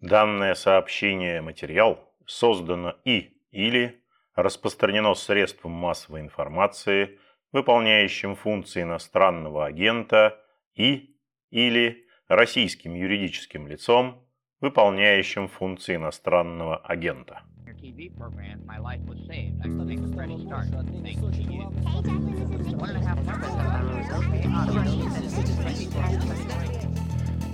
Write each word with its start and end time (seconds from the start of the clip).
Данное 0.00 0.54
сообщение 0.54 1.40
материал 1.40 1.98
создано 2.24 2.94
и 3.04 3.36
или 3.50 4.00
распространено 4.36 5.14
средством 5.14 5.72
массовой 5.72 6.20
информации, 6.20 7.18
выполняющим 7.50 8.36
функции 8.36 8.82
иностранного 8.82 9.66
агента 9.66 10.38
и 10.76 11.16
или 11.50 12.06
российским 12.28 12.94
юридическим 12.94 13.66
лицом, 13.66 14.24
выполняющим 14.60 15.48
функции 15.48 15.96
иностранного 15.96 16.76
агента. 16.76 17.42
TV 17.80 18.10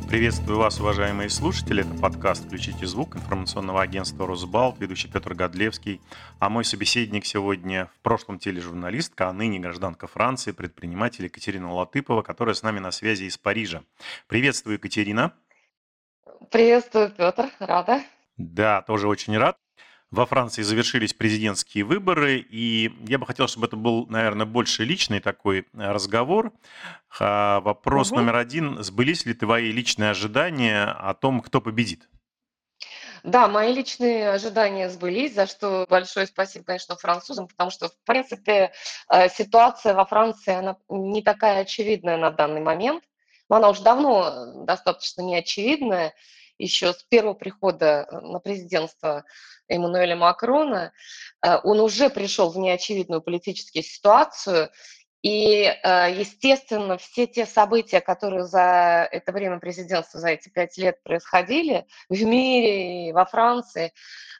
Приветствую 0.08 0.58
вас, 0.58 0.78
уважаемые 0.78 1.28
слушатели. 1.28 1.82
Это 1.82 2.00
подкаст 2.00 2.44
«Включите 2.44 2.86
звук» 2.86 3.16
информационного 3.16 3.82
агентства 3.82 4.26
«Росбалт», 4.26 4.78
ведущий 4.78 5.08
Петр 5.08 5.34
Годлевский. 5.34 6.00
А 6.38 6.48
мой 6.48 6.64
собеседник 6.64 7.26
сегодня 7.26 7.90
в 7.96 8.00
прошлом 8.00 8.38
тележурналистка, 8.38 9.28
а 9.28 9.32
ныне 9.32 9.58
гражданка 9.58 10.06
Франции, 10.06 10.52
предприниматель 10.52 11.24
Екатерина 11.24 11.72
Латыпова, 11.72 12.22
которая 12.22 12.54
с 12.54 12.62
нами 12.62 12.78
на 12.78 12.92
связи 12.92 13.24
из 13.24 13.38
Парижа. 13.38 13.82
Приветствую, 14.28 14.74
Екатерина. 14.74 15.32
Приветствую, 16.50 17.10
Петр. 17.10 17.50
Рада. 17.58 18.02
Да, 18.36 18.82
тоже 18.82 19.08
очень 19.08 19.36
рад. 19.36 19.56
Во 20.14 20.26
Франции 20.26 20.62
завершились 20.62 21.12
президентские 21.12 21.82
выборы, 21.82 22.38
и 22.38 22.92
я 23.08 23.18
бы 23.18 23.26
хотел, 23.26 23.48
чтобы 23.48 23.66
это 23.66 23.74
был, 23.74 24.06
наверное, 24.06 24.46
больше 24.46 24.84
личный 24.84 25.18
такой 25.18 25.58
э, 25.58 25.64
разговор. 25.72 26.52
Вопрос 27.18 28.12
угу. 28.12 28.20
номер 28.20 28.36
один. 28.36 28.80
Сбылись 28.84 29.26
ли 29.26 29.34
твои 29.34 29.72
личные 29.72 30.10
ожидания 30.10 30.84
о 30.84 31.14
том, 31.14 31.40
кто 31.40 31.60
победит? 31.60 32.08
Да, 33.24 33.48
мои 33.48 33.74
личные 33.74 34.30
ожидания 34.30 34.88
сбылись, 34.88 35.34
за 35.34 35.48
что 35.48 35.84
большое 35.90 36.28
спасибо, 36.28 36.64
конечно, 36.64 36.94
французам, 36.94 37.48
потому 37.48 37.72
что, 37.72 37.88
в 37.88 37.96
принципе, 38.04 38.70
э, 39.10 39.28
ситуация 39.30 39.94
во 39.94 40.06
Франции, 40.06 40.54
она 40.54 40.76
не 40.88 41.22
такая 41.22 41.62
очевидная 41.62 42.18
на 42.18 42.30
данный 42.30 42.60
момент, 42.60 43.02
но 43.48 43.56
она 43.56 43.70
уже 43.70 43.82
давно 43.82 44.28
э, 44.28 44.64
достаточно 44.64 45.22
неочевидная 45.22 46.14
еще 46.58 46.92
с 46.92 47.02
первого 47.04 47.34
прихода 47.34 48.06
э, 48.10 48.20
на 48.20 48.38
президентство 48.38 49.24
Эммануэля 49.68 50.16
Макрона, 50.16 50.92
э, 51.42 51.58
он 51.64 51.80
уже 51.80 52.10
пришел 52.10 52.50
в 52.50 52.58
неочевидную 52.58 53.22
политическую 53.22 53.82
ситуацию, 53.82 54.70
и, 55.22 55.64
э, 55.64 56.14
естественно, 56.18 56.98
все 56.98 57.26
те 57.26 57.46
события, 57.46 58.00
которые 58.00 58.44
за 58.44 59.08
это 59.10 59.32
время 59.32 59.58
президентства, 59.58 60.20
за 60.20 60.28
эти 60.28 60.50
пять 60.50 60.76
лет 60.76 61.02
происходили 61.02 61.86
в 62.10 62.22
мире 62.22 63.08
и 63.08 63.12
во 63.12 63.24
Франции, 63.24 63.92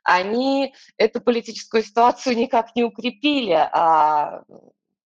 они 0.03 0.75
эту 0.99 1.23
политическую 1.23 1.83
ситуацию 1.83 2.37
никак 2.37 2.77
не 2.77 2.85
укрепили, 2.85 3.55
а, 3.55 4.43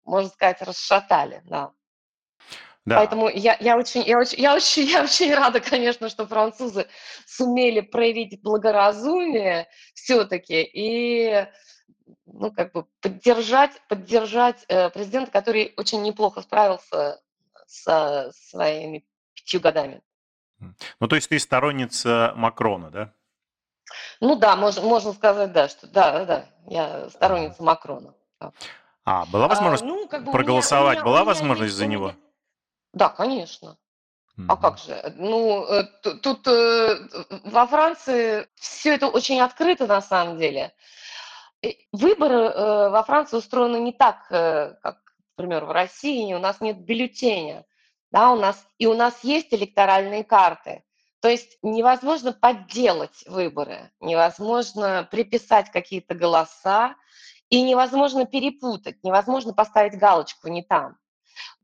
можно 0.03 0.31
сказать, 0.31 0.61
расшатали. 0.63 1.43
Да. 1.45 1.71
Да. 2.85 2.97
Поэтому 2.97 3.29
я, 3.29 3.57
я, 3.59 3.77
очень, 3.77 4.03
я, 4.03 4.17
очень, 4.19 4.39
я, 4.39 4.55
очень, 4.55 4.83
я 4.83 5.03
очень 5.03 5.33
рада, 5.33 5.59
конечно, 5.59 6.09
что 6.09 6.25
французы 6.25 6.87
сумели 7.27 7.81
проявить 7.81 8.41
благоразумие 8.41 9.67
все-таки 9.93 10.61
и 10.61 11.45
ну, 12.25 12.51
как 12.51 12.71
бы 12.71 12.85
поддержать, 13.01 13.71
поддержать 13.87 14.65
э, 14.67 14.89
президента, 14.89 15.31
который 15.31 15.73
очень 15.77 16.01
неплохо 16.01 16.41
справился 16.41 17.21
со 17.67 18.31
своими 18.33 19.05
пятью 19.35 19.59
годами. 19.59 20.01
Ну, 20.99 21.07
то 21.07 21.15
есть 21.15 21.29
ты 21.29 21.39
сторонница 21.39 22.33
Макрона, 22.35 22.89
да? 22.91 23.13
Ну 24.19 24.35
да, 24.35 24.55
можно, 24.55 24.81
можно 24.83 25.13
сказать, 25.13 25.51
да, 25.51 25.67
что 25.67 25.87
да, 25.87 26.25
да, 26.25 26.45
я 26.67 27.09
сторонница 27.09 27.63
Макрона. 27.63 28.13
А, 29.05 29.25
была 29.25 29.45
а, 29.45 29.47
возможность 29.47 29.83
а, 29.83 29.87
ну, 29.87 30.07
как 30.07 30.25
бы 30.25 30.31
проголосовать, 30.31 30.97
меня, 30.97 31.05
была 31.05 31.23
возможность 31.23 31.73
за 31.73 31.87
него? 31.87 32.13
Да, 32.93 33.09
конечно. 33.09 33.77
А 34.47 34.55
как 34.55 34.77
же? 34.77 35.13
Ну, 35.17 35.65
э, 35.65 35.83
тут 36.21 36.47
э, 36.47 36.95
во 37.43 37.67
Франции 37.67 38.47
все 38.55 38.95
это 38.95 39.07
очень 39.07 39.41
открыто 39.41 39.85
на 39.85 40.01
самом 40.01 40.37
деле. 40.37 40.73
Выборы 41.91 42.35
э, 42.35 42.89
во 42.89 43.03
Франции 43.03 43.37
устроены 43.37 43.77
не 43.77 43.91
так, 43.91 44.27
как, 44.29 44.99
например, 45.37 45.65
в 45.65 45.71
России. 45.71 46.33
У 46.33 46.39
нас 46.39 46.61
нет 46.61 46.79
бюллетеня, 46.79 47.65
да, 48.11 48.31
у 48.31 48.37
нас 48.37 48.65
и 48.77 48.87
у 48.87 48.93
нас 48.93 49.23
есть 49.23 49.53
электоральные 49.53 50.23
карты. 50.23 50.83
То 51.21 51.27
есть 51.27 51.57
невозможно 51.61 52.31
подделать 52.31 53.25
выборы, 53.27 53.91
невозможно 53.99 55.05
приписать 55.11 55.69
какие-то 55.69 56.15
голоса 56.15 56.95
и 57.49 57.61
невозможно 57.61 58.25
перепутать, 58.25 59.03
невозможно 59.03 59.53
поставить 59.53 59.99
галочку 59.99 60.47
не 60.47 60.63
там. 60.63 60.97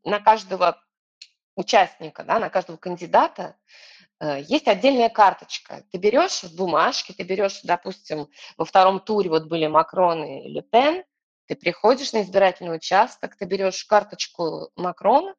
На 0.04 0.20
каждого 0.20 0.82
участника, 1.56 2.24
да, 2.24 2.40
на 2.40 2.50
каждого 2.50 2.78
кандидата 2.78 3.56
э, 4.20 4.42
есть 4.42 4.68
отдельная 4.68 5.10
карточка. 5.10 5.84
Ты 5.92 5.98
берешь 5.98 6.44
в 6.44 6.56
бумажке, 6.56 7.14
ты 7.14 7.24
берешь, 7.24 7.62
допустим, 7.64 8.28
во 8.58 8.66
втором 8.66 9.00
туре 9.00 9.30
вот 9.30 9.46
были 9.48 9.68
Макрон 9.68 10.24
и 10.24 10.48
Ле 10.50 10.62
Пен, 10.62 11.04
ты 11.48 11.56
приходишь 11.56 12.14
на 12.14 12.22
избирательный 12.22 12.76
участок, 12.76 13.36
ты 13.36 13.46
берешь 13.46 13.84
карточку 13.86 14.72
Макрона, 14.76 15.36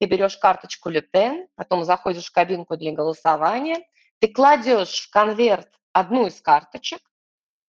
ты 0.00 0.06
берешь 0.06 0.36
карточку 0.36 0.88
Ле 0.88 1.00
Пен, 1.00 1.46
потом 1.54 1.84
заходишь 1.84 2.26
в 2.26 2.32
кабинку 2.32 2.76
для 2.76 2.92
голосования, 2.92 3.86
ты 4.18 4.28
кладешь 4.28 5.06
в 5.06 5.10
конверт 5.10 5.68
одну 5.92 6.26
из 6.26 6.40
карточек, 6.40 7.00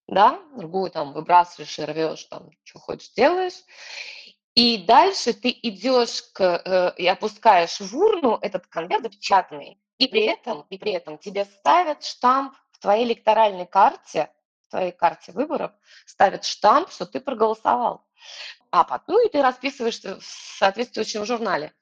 да, 0.07 0.39
другую 0.55 0.91
там 0.91 1.13
выбрасываешь 1.13 1.79
и 1.79 1.83
рвешь, 1.83 2.25
там, 2.25 2.49
что 2.63 2.79
хочешь 2.79 3.11
делаешь, 3.13 3.63
и 4.55 4.77
дальше 4.77 5.33
ты 5.33 5.49
идешь 5.49 6.23
к, 6.33 6.41
э, 6.41 6.93
и 6.97 7.05
опускаешь 7.07 7.79
в 7.79 7.95
урну 7.95 8.39
этот 8.41 8.65
конверт 8.67 9.03
запечатанный, 9.03 9.77
и 9.97 10.07
при 10.07 10.21
этом, 10.21 10.65
и 10.69 10.77
при 10.77 10.93
этом 10.93 11.17
тебе 11.17 11.45
ставят 11.45 12.03
штамп 12.03 12.55
в 12.71 12.79
твоей 12.79 13.05
электоральной 13.05 13.65
карте, 13.65 14.31
в 14.67 14.71
твоей 14.71 14.91
карте 14.91 15.33
выборов, 15.33 15.71
ставят 16.05 16.45
штамп, 16.45 16.89
что 16.89 17.05
ты 17.05 17.19
проголосовал. 17.19 18.05
А 18.71 18.83
потом 18.83 19.25
и 19.25 19.29
ты 19.29 19.41
расписываешься 19.41 20.19
в 20.19 20.23
соответствующем 20.23 21.25
журнале. 21.25 21.73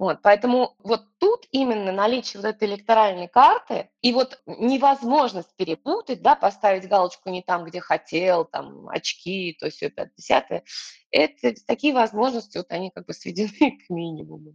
Вот, 0.00 0.22
поэтому 0.22 0.76
вот 0.78 1.04
тут 1.18 1.46
именно 1.50 1.92
наличие 1.92 2.40
вот 2.40 2.48
этой 2.48 2.66
электоральной 2.68 3.28
карты 3.28 3.90
и 4.00 4.14
вот 4.14 4.40
невозможность 4.46 5.54
перепутать, 5.56 6.22
да, 6.22 6.34
поставить 6.34 6.88
галочку 6.88 7.28
не 7.28 7.42
там, 7.42 7.66
где 7.66 7.82
хотел, 7.82 8.46
там, 8.46 8.88
очки, 8.88 9.54
то 9.60 9.66
есть 9.66 9.82
это 9.82 10.10
десятое, 10.16 10.64
это 11.10 11.52
такие 11.66 11.92
возможности, 11.92 12.56
вот 12.56 12.72
они 12.72 12.90
как 12.90 13.04
бы 13.04 13.12
сведены 13.12 13.78
к 13.86 13.90
минимуму. 13.90 14.54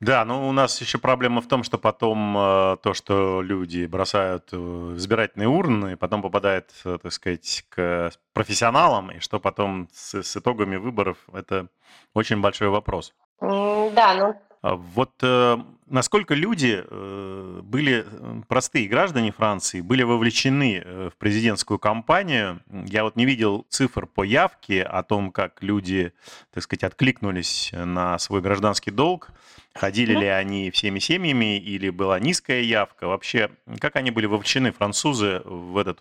Да, 0.00 0.24
ну 0.26 0.46
у 0.48 0.52
нас 0.52 0.80
еще 0.80 0.98
проблема 0.98 1.40
в 1.40 1.48
том, 1.48 1.62
что 1.64 1.78
потом 1.78 2.36
э, 2.36 2.76
то, 2.82 2.92
что 2.92 3.40
люди 3.40 3.86
бросают 3.86 4.52
в 4.52 4.96
избирательные 4.96 5.48
урны, 5.48 5.96
потом 5.96 6.20
попадает, 6.20 6.70
э, 6.84 6.98
так 7.02 7.12
сказать, 7.12 7.64
к 7.70 8.12
профессионалам, 8.34 9.10
и 9.10 9.20
что 9.20 9.40
потом 9.40 9.88
с, 9.94 10.22
с 10.22 10.36
итогами 10.36 10.76
выборов, 10.76 11.16
это 11.32 11.68
очень 12.12 12.42
большой 12.42 12.68
вопрос. 12.68 13.14
Да, 13.40 14.14
ну 14.14 14.45
вот 14.74 15.12
э, 15.22 15.58
насколько 15.86 16.34
люди 16.34 16.82
э, 16.84 17.60
были 17.62 18.04
простые 18.48 18.88
граждане 18.88 19.32
Франции, 19.32 19.80
были 19.80 20.02
вовлечены 20.02 20.82
э, 20.84 21.10
в 21.12 21.16
президентскую 21.16 21.78
кампанию? 21.78 22.60
Я 22.70 23.04
вот 23.04 23.16
не 23.16 23.24
видел 23.24 23.66
цифр 23.68 24.06
по 24.06 24.24
явке 24.24 24.82
о 24.82 25.02
том, 25.02 25.30
как 25.30 25.62
люди, 25.62 26.12
так 26.52 26.64
сказать, 26.64 26.84
откликнулись 26.84 27.70
на 27.72 28.18
свой 28.18 28.40
гражданский 28.40 28.90
долг. 28.90 29.30
Ходили 29.74 30.14
ли 30.14 30.26
они 30.26 30.70
всеми 30.70 30.98
семьями 30.98 31.58
или 31.58 31.90
была 31.90 32.18
низкая 32.18 32.62
явка? 32.62 33.06
Вообще, 33.06 33.50
как 33.78 33.96
они 33.96 34.10
были 34.10 34.26
вовлечены, 34.26 34.72
французы, 34.72 35.42
в 35.44 35.76
этот 35.76 36.00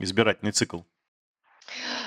избирательный 0.00 0.52
цикл? 0.52 0.80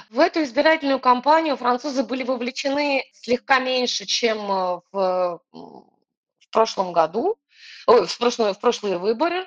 В 0.09 0.19
эту 0.19 0.43
избирательную 0.43 0.99
кампанию 0.99 1.57
французы 1.57 2.03
были 2.03 2.23
вовлечены 2.23 3.03
слегка 3.13 3.57
меньше, 3.59 4.05
чем 4.05 4.51
э, 4.51 4.81
в, 4.91 5.41
в 5.51 6.49
прошлом 6.51 6.93
году, 6.93 7.39
в, 7.85 8.07
прошлые, 8.17 8.53
в 8.53 8.59
прошлые 8.59 8.99
выборы. 8.99 9.45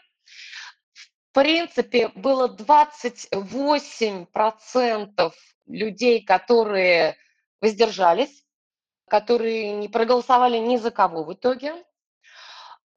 В 0.92 1.08
принципе, 1.32 2.08
было 2.08 2.48
28% 2.48 5.32
людей, 5.66 6.24
которые 6.24 7.16
воздержались, 7.60 8.44
которые 9.08 9.72
не 9.72 9.88
проголосовали 9.88 10.58
ни 10.58 10.76
за 10.76 10.90
кого 10.90 11.24
в 11.24 11.32
итоге. 11.32 11.82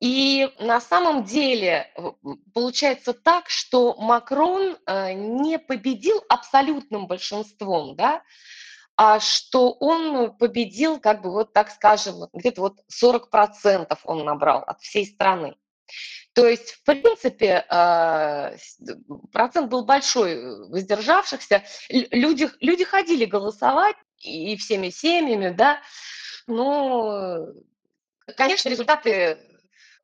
И 0.04 0.52
на 0.60 0.82
самом 0.82 1.24
деле 1.24 1.90
получается 2.54 3.14
так, 3.14 3.50
что 3.50 3.96
Макрон 3.98 4.76
э, 4.86 5.14
не 5.14 5.58
победил 5.58 6.22
абсолютным 6.28 7.08
большинством, 7.08 7.96
да, 7.96 8.22
а 8.98 9.22
что 9.22 9.72
он 9.72 10.36
победил, 10.36 11.00
как 11.00 11.22
бы 11.22 11.32
вот 11.32 11.54
так 11.54 11.72
скажем, 11.72 12.28
где-то 12.34 12.60
вот 12.60 12.80
40% 12.92 13.98
он 14.04 14.26
набрал 14.26 14.64
от 14.68 14.82
всей 14.82 15.06
страны. 15.06 15.56
То 16.34 16.50
есть, 16.50 16.72
в 16.72 16.84
принципе, 16.84 17.64
а, 17.70 18.56
процент 19.32 19.70
был 19.70 19.86
большой 19.86 20.34
э, 20.34 20.56
воздержавшихся. 20.68 21.64
Люди, 21.88 22.50
люди 22.60 22.84
ходили 22.84 23.24
голосовать 23.24 23.96
и 24.20 24.58
всеми 24.58 24.90
семьями, 24.90 25.56
да, 25.56 25.80
но, 26.46 27.48
конечно, 28.36 28.68
результаты 28.68 29.38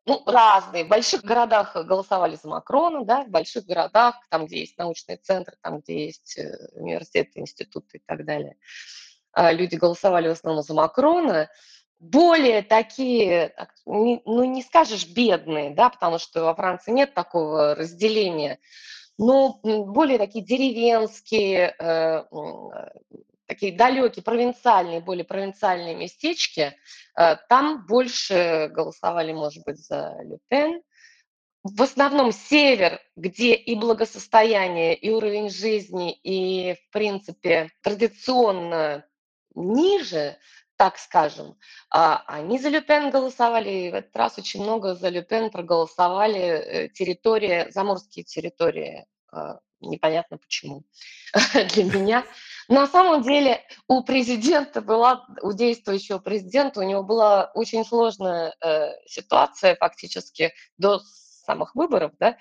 ну, 0.09 0.23
разные. 0.25 0.85
В 0.85 0.87
больших 0.87 1.23
городах 1.23 1.75
голосовали 1.75 2.35
за 2.35 2.47
Макрона, 2.47 3.05
да, 3.05 3.23
в 3.23 3.29
больших 3.29 3.65
городах, 3.65 4.15
там, 4.29 4.47
где 4.47 4.61
есть 4.61 4.77
научные 4.77 5.17
центры, 5.17 5.55
там, 5.61 5.81
где 5.81 6.05
есть 6.05 6.37
э, 6.39 6.69
университеты, 6.73 7.39
институты 7.39 7.97
и 7.97 8.01
так 8.03 8.25
далее, 8.25 8.57
а, 9.33 9.51
люди 9.51 9.75
голосовали 9.75 10.27
в 10.27 10.31
основном 10.31 10.63
за 10.63 10.73
Макрона 10.73 11.49
более 11.99 12.63
такие, 12.63 13.53
ну 13.85 14.43
не 14.45 14.63
скажешь 14.63 15.07
бедные, 15.07 15.71
да, 15.71 15.89
потому 15.89 16.17
что 16.17 16.43
во 16.43 16.55
Франции 16.55 16.91
нет 16.91 17.13
такого 17.13 17.75
разделения, 17.75 18.59
но 19.19 19.59
более 19.61 20.17
такие 20.17 20.43
деревенские, 20.43 21.75
э, 21.77 22.23
такие 23.49 23.75
далекие, 23.75 24.23
провинциальные, 24.23 25.01
более 25.01 25.25
провинциальные 25.25 25.95
местечки, 25.95 26.75
э, 27.17 27.35
там 27.49 27.85
больше 27.87 28.69
голосовали, 28.71 29.33
может 29.33 29.65
быть, 29.65 29.79
за 29.79 30.15
Люпен. 30.23 30.81
В 31.63 31.81
основном 31.81 32.31
север, 32.31 33.01
где 33.17 33.55
и 33.55 33.75
благосостояние, 33.75 34.95
и 34.95 35.09
уровень 35.09 35.49
жизни, 35.49 36.13
и, 36.13 36.75
в 36.75 36.93
принципе, 36.93 37.69
традиционно 37.81 39.05
ниже, 39.55 40.37
так 40.77 40.97
скажем. 40.97 41.57
А, 41.89 42.23
они 42.27 42.59
за 42.59 42.69
Люпен 42.69 43.09
голосовали, 43.09 43.69
и 43.69 43.91
в 43.91 43.95
этот 43.95 44.15
раз 44.15 44.37
очень 44.37 44.61
много 44.61 44.95
за 44.95 45.09
Люпен 45.09 45.49
проголосовали 45.49 46.39
э, 46.39 46.89
территории, 46.89 47.69
заморские 47.71 48.23
территории. 48.23 49.05
А, 49.31 49.59
непонятно 49.81 50.37
почему 50.37 50.83
для 51.73 51.83
меня. 51.83 52.25
На 52.69 52.85
самом 52.85 53.23
деле 53.23 53.63
у 53.87 54.03
президента 54.03 54.79
была, 54.79 55.25
у 55.41 55.53
действующего 55.53 56.19
президента, 56.19 56.79
у 56.79 56.83
него 56.83 57.01
была 57.01 57.49
очень 57.55 57.83
сложная 57.83 58.55
э, 58.61 58.91
ситуация 59.07 59.75
фактически 59.75 60.53
до 60.77 60.99
самых 60.99 61.73
выборов, 61.73 62.11
да, 62.19 62.37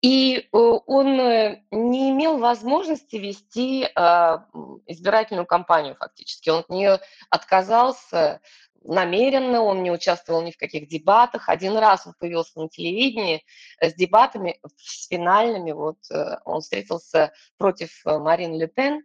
и 0.00 0.38
э, 0.38 0.56
он 0.56 1.20
э, 1.20 1.62
не 1.70 2.10
имел 2.10 2.38
возможности 2.38 3.16
вести 3.16 3.86
а, 3.94 4.46
избирательную 4.86 5.44
кампанию 5.44 5.94
фактически. 5.94 6.48
Он 6.48 6.60
от 6.60 6.70
нее 6.70 7.00
отказался 7.28 8.40
намеренно, 8.82 9.60
он 9.60 9.82
не 9.82 9.90
участвовал 9.90 10.40
ни 10.40 10.52
в 10.52 10.56
каких 10.56 10.88
дебатах. 10.88 11.50
Один 11.50 11.76
раз 11.76 12.06
он 12.06 12.14
появился 12.18 12.58
на 12.58 12.70
телевидении 12.70 13.44
с 13.78 13.92
дебатами, 13.92 14.58
с 14.78 15.06
финальными. 15.06 15.72
Вот 15.72 15.98
э, 16.10 16.38
он 16.46 16.62
встретился 16.62 17.34
против 17.58 17.90
Марин 18.06 18.54
Ле 18.54 18.68
Пен 18.68 19.02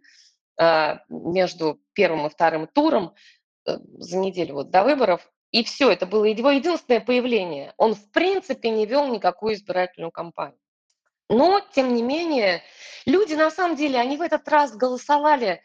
между 1.08 1.80
первым 1.92 2.26
и 2.26 2.30
вторым 2.30 2.66
туром 2.66 3.14
за 3.64 4.16
неделю 4.18 4.54
вот 4.54 4.70
до 4.70 4.84
выборов. 4.84 5.28
И 5.50 5.64
все, 5.64 5.90
это 5.90 6.06
было 6.06 6.24
его 6.24 6.50
единственное 6.50 7.00
появление. 7.00 7.72
Он, 7.76 7.94
в 7.94 8.10
принципе, 8.10 8.70
не 8.70 8.84
вел 8.86 9.06
никакую 9.08 9.54
избирательную 9.54 10.10
кампанию. 10.10 10.58
Но, 11.28 11.60
тем 11.72 11.94
не 11.94 12.02
менее, 12.02 12.62
люди, 13.04 13.34
на 13.34 13.50
самом 13.50 13.76
деле, 13.76 13.98
они 13.98 14.16
в 14.16 14.22
этот 14.22 14.46
раз 14.48 14.76
голосовали 14.76 15.62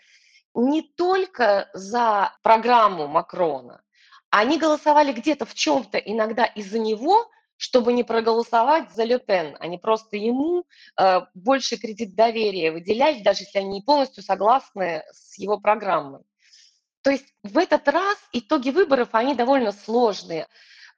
не 0.54 0.82
только 0.82 1.70
за 1.74 2.34
программу 2.42 3.08
Макрона, 3.08 3.82
они 4.30 4.58
голосовали 4.58 5.12
где-то 5.12 5.46
в 5.46 5.54
чем-то 5.54 5.98
иногда 5.98 6.46
из-за 6.46 6.80
него, 6.80 7.30
чтобы 7.62 7.94
не 7.94 8.04
проголосовать 8.04 8.92
за 8.92 9.04
Ле 9.04 9.19
Пен. 9.19 9.56
Они 9.60 9.78
просто 9.78 10.18
ему 10.18 10.66
э, 11.00 11.19
больше 11.36 11.78
кредит 11.78 12.16
доверия 12.16 12.72
выделяли, 12.72 13.22
даже 13.22 13.44
если 13.44 13.60
они 13.60 13.69
не 13.69 13.81
полностью 13.81 14.24
согласны 14.24 15.04
с 15.12 15.38
его 15.38 15.60
программой. 15.60 16.22
То 17.04 17.12
есть 17.12 17.28
в 17.44 17.60
этот 17.60 17.88
раз 17.88 18.18
итоги 18.34 18.72
выборов, 18.72 19.10
они 19.12 19.36
довольно 19.36 19.74
сложные. 19.74 20.48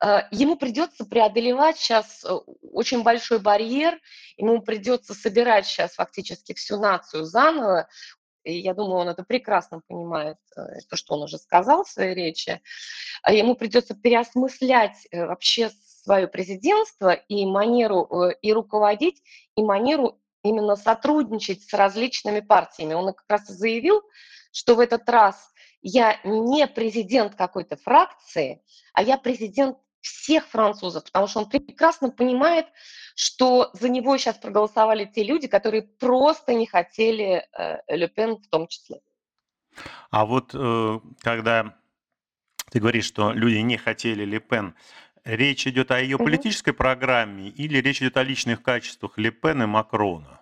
Э, 0.01 0.19
ему 0.31 0.55
придется 0.55 1.03
преодолевать 1.03 1.77
сейчас 1.77 2.23
э, 2.23 2.31
очень 2.71 3.03
большой 3.03 3.39
барьер, 3.39 3.99
ему 4.37 4.61
придется 4.61 5.13
собирать 5.13 5.65
сейчас 5.65 5.95
фактически 5.95 6.53
всю 6.53 6.79
нацию 6.79 7.25
заново, 7.25 7.89
и 8.43 8.57
я 8.57 8.73
думаю, 8.73 9.01
он 9.01 9.09
это 9.09 9.23
прекрасно 9.23 9.81
понимает, 9.85 10.37
э, 10.55 10.61
то, 10.89 10.95
что 10.95 11.15
он 11.15 11.23
уже 11.23 11.37
сказал 11.39 11.83
в 11.83 11.89
своей 11.89 12.15
речи. 12.15 12.61
А 13.21 13.33
ему 13.33 13.55
придется 13.55 13.95
переосмыслять 13.95 15.09
вообще 15.11 15.69
свое 16.03 16.27
президентство 16.27 17.13
и 17.13 17.45
манеру 17.45 18.29
и 18.41 18.53
руководить, 18.53 19.21
и 19.55 19.63
манеру 19.63 20.19
именно 20.43 20.75
сотрудничать 20.75 21.63
с 21.63 21.73
различными 21.73 22.41
партиями. 22.41 22.93
Он 22.93 23.13
как 23.13 23.25
раз 23.29 23.47
заявил, 23.47 24.01
что 24.51 24.75
в 24.75 24.79
этот 24.79 25.07
раз 25.09 25.51
я 25.81 26.19
не 26.23 26.67
президент 26.67 27.35
какой-то 27.35 27.77
фракции, 27.77 28.61
а 28.93 29.03
я 29.03 29.17
президент 29.17 29.77
всех 30.01 30.47
французов, 30.47 31.05
потому 31.05 31.27
что 31.27 31.39
он 31.39 31.49
прекрасно 31.49 32.09
понимает, 32.09 32.67
что 33.15 33.69
за 33.73 33.87
него 33.87 34.17
сейчас 34.17 34.37
проголосовали 34.37 35.05
те 35.05 35.23
люди, 35.23 35.47
которые 35.47 35.83
просто 35.83 36.53
не 36.53 36.65
хотели 36.65 37.47
э, 37.57 37.95
Ле 37.95 38.11
в 38.15 38.47
том 38.49 38.67
числе. 38.67 38.99
А 40.11 40.25
вот 40.25 40.51
э, 40.53 40.99
когда 41.21 41.77
ты 42.69 42.79
говоришь, 42.79 43.05
что 43.05 43.31
люди 43.31 43.57
не 43.57 43.77
хотели 43.77 44.25
Ле 44.25 44.39
Пен, 44.39 44.75
речь 45.25 45.67
идет 45.67 45.91
о 45.91 45.99
ее 45.99 46.17
политической 46.17 46.71
угу. 46.71 46.77
программе 46.77 47.49
или 47.49 47.77
речь 47.79 48.01
идет 48.01 48.17
о 48.17 48.23
личных 48.23 48.61
качествах 48.61 49.17
Ле 49.17 49.31
Пен 49.31 49.63
и 49.63 49.65
Макрона? 49.65 50.41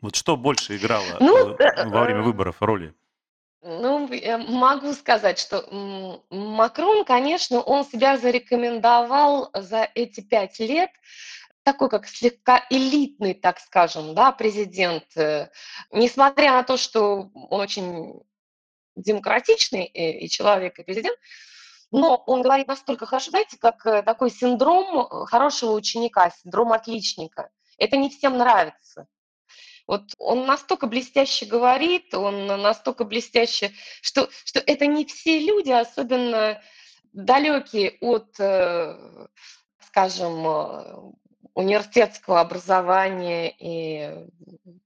Вот 0.00 0.16
что 0.16 0.36
больше 0.36 0.76
играло 0.76 1.18
ну, 1.20 1.54
э, 1.56 1.88
во 1.88 2.04
время 2.04 2.22
выборов 2.22 2.62
роли? 2.62 2.94
Ну, 3.62 4.10
я 4.12 4.38
могу 4.38 4.94
сказать, 4.94 5.38
что 5.38 6.22
Макрон, 6.30 7.04
конечно, 7.04 7.60
он 7.60 7.84
себя 7.84 8.16
зарекомендовал 8.16 9.50
за 9.52 9.88
эти 9.94 10.22
пять 10.22 10.58
лет 10.58 10.90
такой, 11.62 11.90
как 11.90 12.06
слегка 12.06 12.64
элитный, 12.70 13.34
так 13.34 13.60
скажем, 13.60 14.14
да, 14.14 14.32
президент. 14.32 15.04
Э, 15.16 15.50
несмотря 15.92 16.52
на 16.52 16.62
то, 16.62 16.78
что 16.78 17.30
он 17.34 17.60
очень 17.60 18.22
демократичный 18.96 19.84
и 19.84 20.28
человек, 20.28 20.78
и 20.78 20.82
президент, 20.82 21.18
но 21.90 22.22
он 22.26 22.42
говорит 22.42 22.68
настолько 22.68 23.06
хорошо, 23.06 23.30
знаете, 23.30 23.56
как 23.58 23.84
э, 23.84 24.02
такой 24.02 24.30
синдром 24.30 25.00
э, 25.00 25.26
хорошего 25.26 25.72
ученика, 25.72 26.30
синдром 26.30 26.72
отличника. 26.72 27.50
Это 27.78 27.96
не 27.96 28.10
всем 28.10 28.38
нравится. 28.38 29.06
Вот 29.86 30.14
он 30.18 30.46
настолько 30.46 30.86
блестяще 30.86 31.46
говорит, 31.46 32.14
он 32.14 32.46
настолько 32.46 33.04
блестяще, 33.04 33.72
что, 34.02 34.28
что 34.44 34.60
это 34.60 34.86
не 34.86 35.04
все 35.04 35.40
люди, 35.40 35.70
особенно 35.70 36.62
далекие 37.12 37.96
от, 38.00 38.38
э, 38.38 39.26
скажем, 39.86 41.16
университетского 41.54 42.40
образования 42.40 43.52
и, 43.58 44.28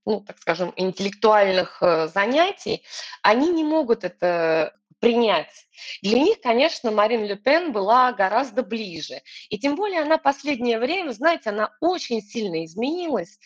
ну, 0.06 0.20
так 0.20 0.38
скажем, 0.38 0.72
интеллектуальных 0.76 1.82
занятий, 2.14 2.82
они 3.20 3.50
не 3.50 3.62
могут 3.62 4.04
это 4.04 4.74
принять. 5.00 5.66
Для 6.02 6.18
них, 6.18 6.40
конечно, 6.40 6.90
Марин 6.90 7.24
Ле 7.24 7.36
Пен 7.36 7.72
была 7.72 8.12
гораздо 8.12 8.62
ближе. 8.62 9.22
И 9.48 9.58
тем 9.58 9.76
более 9.76 10.00
она 10.00 10.18
последнее 10.18 10.78
время, 10.78 11.12
знаете, 11.12 11.50
она 11.50 11.70
очень 11.80 12.22
сильно 12.22 12.64
изменилась 12.64 13.38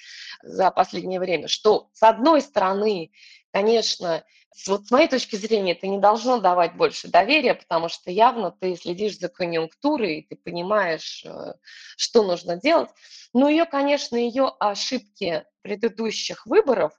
за 0.43 0.71
последнее 0.71 1.21
время, 1.21 1.49
что 1.49 1.89
с 1.93 2.03
одной 2.03 2.43
стороны, 2.43 3.11
конечно, 3.53 4.25
вот 4.67 4.87
с 4.87 4.91
моей 4.91 5.09
точки 5.09 5.37
зрения, 5.37 5.73
это 5.73 5.87
не 5.87 5.99
должно 5.99 6.39
давать 6.39 6.75
больше 6.75 7.09
доверия, 7.09 7.55
потому 7.55 7.89
что 7.89 8.11
явно 8.11 8.51
ты 8.51 8.75
следишь 8.77 9.19
за 9.19 9.29
конъюнктурой, 9.29 10.27
ты 10.29 10.37
понимаешь, 10.37 11.25
э, 11.25 11.55
что 11.97 12.23
нужно 12.25 12.57
делать. 12.57 12.91
Но 13.33 13.49
ее, 13.49 13.67
конечно, 13.67 14.17
ее 14.17 14.53
ошибки 14.59 15.45
предыдущих 15.63 16.47
выборов, 16.47 16.93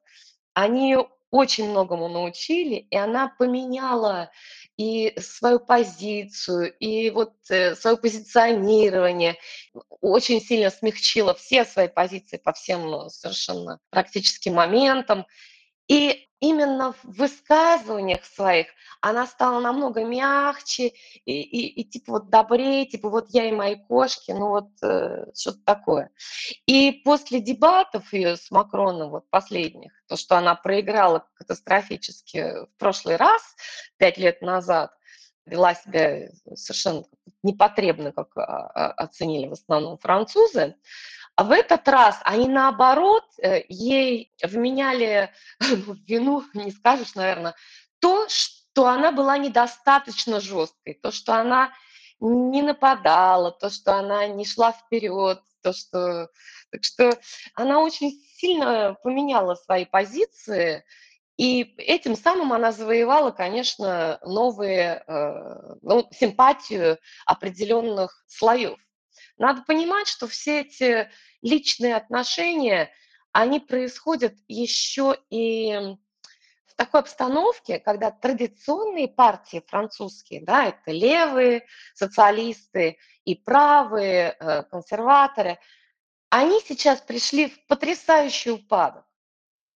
они 0.54 0.98
очень 1.32 1.70
многому 1.70 2.08
научили, 2.08 2.88
и 2.90 2.96
она 2.96 3.34
поменяла 3.38 4.32
и 4.78 5.14
свою 5.20 5.60
позицию, 5.60 6.74
и 6.78 7.10
вот 7.10 7.34
э, 7.50 7.76
свое 7.76 7.98
позиционирование, 7.98 9.36
очень 10.02 10.42
сильно 10.42 10.70
смягчила 10.70 11.34
все 11.34 11.66
свои 11.66 11.88
позиции 11.88 12.38
по 12.38 12.54
всем 12.54 12.90
ну, 12.90 13.10
совершенно 13.10 13.80
практическим 13.90 14.54
моментам. 14.54 15.26
И 15.90 16.30
именно 16.40 16.94
в 16.94 17.04
высказываниях 17.04 18.24
своих 18.24 18.68
она 19.02 19.26
стала 19.28 19.60
намного 19.60 20.04
мягче 20.04 20.94
и, 21.26 21.42
и, 21.42 21.82
и 21.82 21.84
типа 21.84 22.14
вот 22.14 22.30
добрее, 22.30 22.86
типа 22.86 23.10
вот 23.10 23.30
я 23.30 23.46
и 23.46 23.52
мои 23.52 23.76
кошки, 23.76 24.32
ну 24.32 24.50
вот 24.50 24.70
э, 24.84 25.26
что-то 25.36 25.60
такое. 25.66 26.12
И 26.66 27.02
после 27.04 27.40
дебатов 27.40 28.12
ее 28.14 28.36
с 28.36 28.52
Макроном, 28.52 29.10
вот 29.12 29.30
последних, 29.30 29.92
то, 30.08 30.18
что 30.18 30.38
она 30.38 30.56
проиграла 30.56 31.26
катастрофически 31.36 32.66
в 32.66 32.78
прошлый 32.78 33.16
раз, 33.16 33.42
пять 33.98 34.18
лет 34.18 34.42
назад, 34.42 34.92
вела 35.46 35.74
себя 35.76 36.30
совершенно 36.54 37.06
непотребно, 37.44 38.12
как 38.12 38.38
а, 38.38 38.44
а, 38.44 38.92
оценили 38.92 39.48
в 39.48 39.54
основном 39.54 39.98
французы. 39.98 40.76
А 41.40 41.46
в 41.46 41.52
этот 41.52 41.88
раз 41.88 42.20
они 42.26 42.50
наоборот 42.50 43.24
э, 43.42 43.64
ей 43.70 44.30
вменяли 44.44 45.32
ну, 45.62 45.96
вину, 46.06 46.44
не 46.54 46.70
скажешь, 46.70 47.16
наверное, 47.16 47.56
то, 48.02 48.28
что 48.28 48.88
она 48.88 49.14
была 49.14 49.38
недостаточно 49.38 50.42
жесткой, 50.42 50.96
то, 50.96 51.12
что 51.12 51.36
она 51.36 51.72
не 52.20 52.62
нападала, 52.62 53.52
то, 53.54 53.70
что 53.70 53.96
она 53.96 54.28
не 54.28 54.44
шла 54.44 54.74
вперед, 54.74 55.42
то, 55.64 55.72
что... 55.72 56.28
Так 56.72 56.84
что 56.84 57.18
она 57.56 57.80
очень 57.80 58.12
сильно 58.36 58.98
поменяла 59.02 59.56
свои 59.56 59.86
позиции, 59.86 60.84
и 61.38 61.74
этим 61.78 62.18
самым 62.18 62.52
она 62.52 62.74
завоевала, 62.74 63.32
конечно, 63.32 64.20
новые, 64.26 65.06
э, 65.08 65.78
ну, 65.84 66.06
симпатию 66.12 67.00
определенных 67.26 68.26
слоев. 68.28 68.78
Надо 69.38 69.64
понимать, 69.64 70.08
что 70.08 70.28
все 70.28 70.62
эти 70.62 71.10
личные 71.42 71.96
отношения, 71.96 72.92
они 73.32 73.60
происходят 73.60 74.34
еще 74.48 75.18
и 75.30 75.98
в 76.66 76.76
такой 76.76 77.02
обстановке, 77.02 77.80
когда 77.80 78.12
традиционные 78.12 79.08
партии 79.08 79.64
французские, 79.68 80.44
да, 80.44 80.66
это 80.68 80.92
левые 80.92 81.66
социалисты 81.94 82.98
и 83.26 83.36
правые 83.36 84.36
э, 84.40 84.64
консерваторы, 84.64 85.60
они 86.30 86.62
сейчас 86.62 87.02
пришли 87.02 87.50
в 87.50 87.66
потрясающий 87.68 88.52
упадок. 88.52 89.06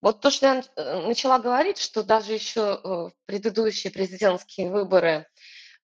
Вот 0.02 0.20
то, 0.20 0.30
что 0.30 0.48
я 0.48 0.64
э, 0.76 1.08
начала 1.08 1.40
говорить, 1.40 1.78
что 1.78 2.04
даже 2.04 2.34
еще 2.34 2.62
э, 2.62 2.88
в 2.88 3.14
предыдущие 3.26 3.92
президентские 3.92 4.70
выборы 4.70 5.28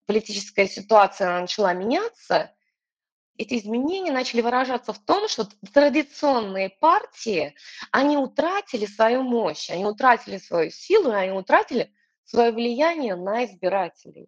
политическая 0.05 0.67
ситуация 0.67 1.39
начала 1.39 1.73
меняться, 1.73 2.53
эти 3.39 3.57
изменения 3.57 4.11
начали 4.11 4.41
выражаться 4.41 4.91
в 4.91 4.99
том, 4.99 5.29
что 5.29 5.47
традиционные 5.73 6.69
партии, 6.69 7.55
они 7.89 8.17
утратили 8.17 8.85
свою 8.85 9.23
мощь, 9.23 9.69
они 9.69 9.85
утратили 9.85 10.37
свою 10.37 10.71
силу, 10.71 11.11
они 11.11 11.31
утратили 11.31 11.93
свое 12.25 12.51
влияние 12.51 13.15
на 13.15 13.45
избирателей. 13.45 14.27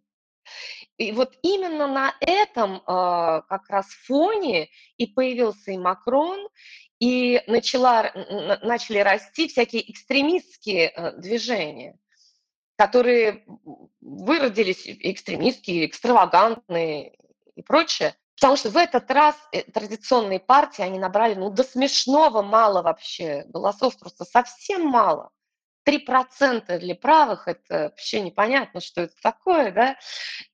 И 0.97 1.11
вот 1.11 1.37
именно 1.43 1.87
на 1.87 2.15
этом 2.21 2.77
э, 2.77 2.81
как 2.87 3.69
раз 3.69 3.87
фоне 3.87 4.69
и 4.95 5.07
появился 5.07 5.71
и 5.71 5.77
Макрон, 5.77 6.47
и 6.99 7.41
начала, 7.47 8.11
начали 8.63 8.99
расти 8.99 9.49
всякие 9.49 9.91
экстремистские 9.91 10.87
э, 10.87 11.17
движения, 11.17 11.99
которые 12.77 13.43
выродились 13.99 14.83
экстремистские, 14.85 15.87
экстравагантные 15.87 17.17
и 17.55 17.61
прочее. 17.61 18.15
Потому 18.41 18.57
что 18.57 18.71
в 18.71 18.77
этот 18.77 19.12
раз 19.12 19.36
э, 19.51 19.62
традиционные 19.71 20.39
партии, 20.39 20.81
они 20.81 20.98
набрали, 20.98 21.36
ну, 21.36 21.51
до 21.51 21.63
смешного 21.63 22.41
мало 22.41 22.81
вообще, 22.81 23.43
голосов 23.50 24.00
просто 24.00 24.25
совсем 24.25 24.83
мало. 24.83 25.29
3% 25.88 26.79
для 26.79 26.95
правых– 26.95 27.43
это 27.48 27.83
вообще 27.83 28.21
непонятно, 28.21 28.81
что 28.81 29.01
это 29.01 29.13
такое, 29.21 29.71
да, 29.71 29.95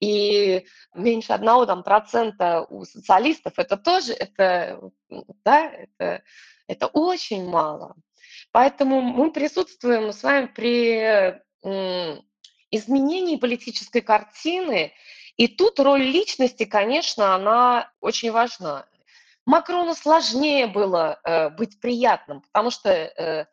и 0.00 0.66
меньше 0.94 1.32
одного 1.32 1.64
там 1.64 1.82
процента 1.82 2.66
у 2.68 2.84
социалистов– 2.84 3.54
это 3.56 3.78
тоже, 3.78 4.12
это, 4.12 4.90
да, 5.44 5.70
это, 5.70 6.22
это 6.66 6.88
очень 6.88 7.48
мало. 7.48 7.94
Поэтому 8.52 9.00
мы 9.00 9.32
присутствуем 9.32 10.12
с 10.12 10.22
вами 10.22 10.46
при 10.46 11.40
изменении 12.70 13.36
политической 13.36 14.02
картины, 14.02 14.92
и 15.38 15.46
тут 15.48 15.80
роль 15.80 16.02
личности, 16.02 16.64
конечно, 16.64 17.34
она 17.34 17.90
очень 18.00 18.32
важна. 18.32 18.86
Макрону 19.46 19.94
сложнее 19.94 20.66
было 20.66 21.20
э, 21.24 21.48
быть 21.48 21.80
приятным, 21.80 22.42
потому 22.42 22.70
что 22.70 22.90
э, 22.90 23.46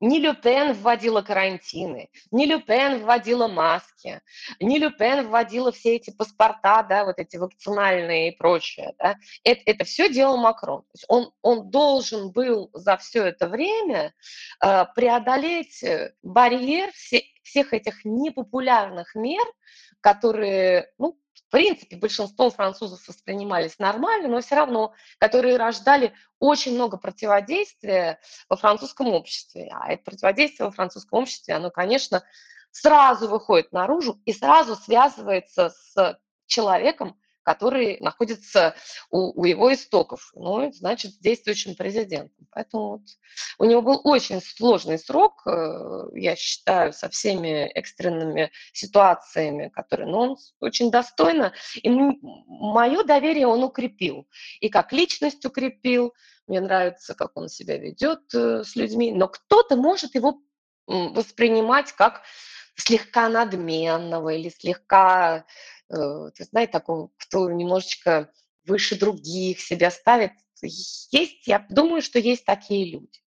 не 0.00 0.20
Люпен 0.20 0.74
вводила 0.74 1.22
карантины, 1.22 2.10
не 2.30 2.44
Люпен 2.44 3.02
вводила 3.02 3.48
маски, 3.48 4.20
не 4.60 4.78
Люпен 4.78 5.26
вводила 5.26 5.72
все 5.72 5.96
эти 5.96 6.10
паспорта, 6.10 6.82
да, 6.82 7.04
вот 7.06 7.18
эти 7.18 7.36
вакцинальные 7.36 8.32
и 8.32 8.36
прочее. 8.36 8.94
Да. 8.98 9.16
Это, 9.44 9.62
это 9.64 9.84
все 9.84 10.10
делал 10.10 10.36
Макрон. 10.36 10.82
То 10.82 10.88
есть 10.92 11.04
он, 11.08 11.32
он 11.40 11.70
должен 11.70 12.32
был 12.32 12.70
за 12.74 12.98
все 12.98 13.24
это 13.24 13.48
время 13.48 14.12
э, 14.62 14.84
преодолеть 14.94 15.82
э, 15.82 16.12
барьер 16.22 16.92
все, 16.92 17.22
всех 17.42 17.72
этих 17.72 18.04
непопулярных 18.04 19.14
мер, 19.14 19.44
которые, 20.04 20.92
ну, 20.98 21.18
в 21.32 21.50
принципе, 21.50 21.96
большинством 21.96 22.50
французов 22.50 23.08
воспринимались 23.08 23.78
нормально, 23.78 24.28
но 24.28 24.42
все 24.42 24.56
равно, 24.56 24.92
которые 25.18 25.56
рождали 25.56 26.12
очень 26.38 26.74
много 26.74 26.98
противодействия 26.98 28.20
во 28.50 28.56
французском 28.58 29.08
обществе. 29.08 29.70
А 29.72 29.90
это 29.90 30.04
противодействие 30.04 30.66
во 30.66 30.72
французском 30.72 31.20
обществе, 31.20 31.54
оно, 31.54 31.70
конечно, 31.70 32.22
сразу 32.70 33.28
выходит 33.28 33.72
наружу 33.72 34.20
и 34.26 34.34
сразу 34.34 34.76
связывается 34.76 35.70
с 35.70 36.20
человеком, 36.44 37.18
который 37.44 37.98
находится 38.00 38.74
у, 39.10 39.40
у 39.40 39.44
его 39.44 39.72
истоков, 39.72 40.32
ну, 40.34 40.72
значит, 40.72 41.12
с 41.12 41.18
действующим 41.18 41.76
президентом. 41.76 42.46
Поэтому 42.50 42.88
вот 42.88 43.02
у 43.58 43.64
него 43.64 43.82
был 43.82 44.00
очень 44.04 44.40
сложный 44.40 44.98
срок, 44.98 45.46
э, 45.46 46.06
я 46.14 46.34
считаю, 46.34 46.92
со 46.92 47.08
всеми 47.08 47.66
экстренными 47.66 48.50
ситуациями, 48.72 49.68
которые, 49.68 50.08
но 50.08 50.20
он 50.20 50.36
очень 50.60 50.90
достойно, 50.90 51.52
и 51.82 51.88
мое 51.90 53.04
доверие 53.04 53.46
он 53.46 53.62
укрепил, 53.62 54.26
и 54.60 54.68
как 54.68 54.92
личность 54.92 55.44
укрепил, 55.44 56.14
мне 56.46 56.60
нравится, 56.60 57.14
как 57.14 57.36
он 57.36 57.48
себя 57.48 57.78
ведет 57.78 58.34
э, 58.34 58.64
с 58.64 58.74
людьми, 58.74 59.12
но 59.12 59.28
кто-то 59.28 59.76
может 59.76 60.14
его 60.14 60.40
воспринимать 60.86 61.92
как 61.92 62.22
слегка 62.76 63.28
надменного 63.28 64.30
или 64.30 64.48
слегка 64.48 65.44
Э, 65.90 66.30
ты 66.34 66.44
знаешь, 66.44 66.70
такого, 66.70 67.10
кто 67.18 67.50
немножечко 67.50 68.30
выше 68.66 68.98
других 68.98 69.60
себя 69.60 69.90
ставит. 69.90 70.32
Есть, 70.62 71.46
я 71.46 71.66
думаю, 71.68 72.00
что 72.02 72.18
есть 72.18 72.44
такие 72.44 72.90
люди. 72.90 73.18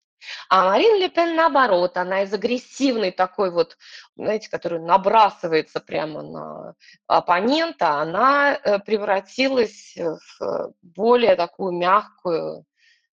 А 0.50 0.66
Марин 0.66 1.00
Ле 1.00 1.10
Пен, 1.10 1.36
наоборот, 1.36 1.96
она 1.96 2.24
из 2.24 2.34
агрессивной 2.34 3.12
такой 3.12 3.52
вот, 3.52 3.78
знаете, 4.16 4.50
которая 4.50 4.82
набрасывается 4.82 5.80
прямо 5.80 6.22
на 6.24 6.76
оппонента, 7.06 8.02
она 8.02 8.56
э, 8.56 8.80
превратилась 8.80 9.96
в 9.96 10.74
более 10.82 11.36
такую 11.36 11.74
мягкую. 11.74 12.66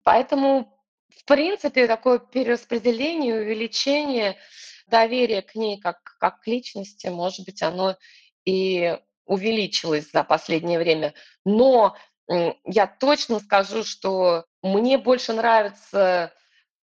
Поэтому, 0.03 0.77
в 1.09 1.25
принципе, 1.25 1.87
такое 1.87 2.19
перераспределение, 2.19 3.35
увеличение 3.35 4.37
доверия 4.87 5.41
к 5.41 5.55
ней 5.55 5.79
как, 5.79 6.01
как 6.19 6.41
к 6.41 6.47
личности, 6.47 7.07
может 7.07 7.45
быть, 7.45 7.61
оно 7.61 7.95
и 8.45 8.99
увеличилось 9.29 10.11
за 10.11 10.23
последнее 10.23 10.79
время. 10.79 11.13
Но 11.45 11.95
я 12.65 12.87
точно 12.87 13.39
скажу, 13.39 13.83
что 13.83 14.45
мне 14.61 14.97
больше 14.97 15.33
нравится 15.33 16.33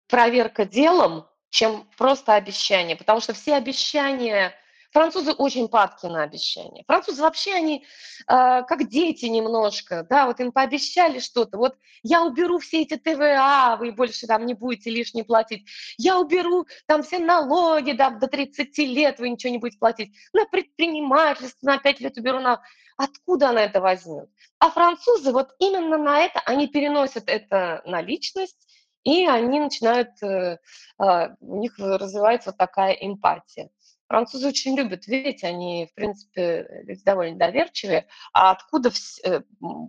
проверка 0.08 0.64
делом, 0.64 1.26
чем 1.50 1.88
просто 1.96 2.34
обещание, 2.34 2.96
потому 2.96 3.20
что 3.20 3.32
все 3.32 3.54
обещания 3.54 4.54
Французы 4.92 5.32
очень 5.32 5.68
падки 5.68 6.04
на 6.04 6.22
обещания. 6.22 6.84
Французы 6.86 7.22
вообще, 7.22 7.54
они 7.54 7.78
э, 7.78 7.82
как 8.26 8.88
дети 8.88 9.24
немножко, 9.24 10.06
да, 10.08 10.26
вот 10.26 10.38
им 10.40 10.52
пообещали 10.52 11.18
что-то, 11.18 11.56
вот 11.56 11.76
я 12.02 12.22
уберу 12.22 12.58
все 12.58 12.82
эти 12.82 12.96
ТВА, 12.96 13.76
вы 13.80 13.92
больше 13.92 14.26
там 14.26 14.44
не 14.44 14.52
будете 14.52 14.90
лишнее 14.90 15.24
платить, 15.24 15.66
я 15.96 16.20
уберу 16.20 16.66
там 16.86 17.02
все 17.02 17.18
налоги, 17.18 17.92
да, 17.92 18.10
до 18.10 18.26
30 18.26 18.76
лет 18.78 19.18
вы 19.18 19.30
ничего 19.30 19.50
не 19.50 19.58
будете 19.58 19.78
платить, 19.78 20.14
на 20.34 20.44
предпринимательство 20.44 21.66
на 21.66 21.78
5 21.78 22.00
лет 22.00 22.18
уберу, 22.18 22.40
на... 22.40 22.62
откуда 22.98 23.48
она 23.48 23.62
это 23.62 23.80
возьмет? 23.80 24.28
А 24.58 24.70
французы 24.70 25.32
вот 25.32 25.54
именно 25.58 25.96
на 25.96 26.20
это, 26.20 26.40
они 26.44 26.68
переносят 26.68 27.24
это 27.28 27.80
на 27.86 28.02
личность, 28.02 28.68
и 29.04 29.26
они 29.26 29.58
начинают, 29.58 30.10
э, 30.22 30.58
э, 30.98 31.28
у 31.40 31.58
них 31.58 31.78
развивается 31.78 32.50
вот 32.50 32.58
такая 32.58 32.92
эмпатия. 32.92 33.70
Французы 34.12 34.48
очень 34.48 34.76
любят 34.76 35.06
верить, 35.06 35.42
они, 35.42 35.88
в 35.90 35.94
принципе, 35.94 36.84
довольно 37.02 37.38
доверчивые. 37.38 38.06
А 38.34 38.50
откуда 38.50 38.90
э, 39.24 39.40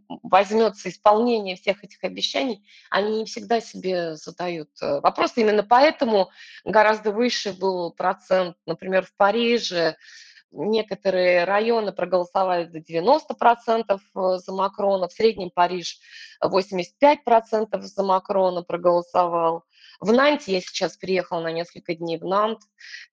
возьмется 0.07 0.87
исполнение 0.87 1.57
всех 1.57 1.83
этих 1.83 2.01
обещаний, 2.05 2.65
они 2.89 3.17
не 3.17 3.25
всегда 3.25 3.59
себе 3.59 4.15
задают 4.15 4.69
э, 4.81 5.01
вопрос. 5.01 5.33
Именно 5.35 5.63
поэтому 5.63 6.29
гораздо 6.63 7.11
выше 7.11 7.51
был 7.51 7.91
процент, 7.91 8.55
например, 8.65 9.05
в 9.05 9.13
Париже, 9.17 9.97
некоторые 10.53 11.43
районы 11.43 11.91
проголосовали 11.91 12.63
до 12.63 12.79
90% 12.79 13.19
э, 13.89 14.37
за 14.37 14.53
Макрона, 14.53 15.09
в 15.09 15.11
среднем 15.11 15.49
Париж 15.49 15.99
85% 16.41 17.81
за 17.81 18.03
Макрона 18.03 18.63
проголосовал. 18.63 19.65
В 20.03 20.11
Нанте 20.11 20.51
я 20.51 20.59
сейчас 20.59 20.97
приехала 20.97 21.39
на 21.39 21.51
несколько 21.53 21.95
дней 21.95 22.17
в 22.17 22.25
Нант, 22.25 22.59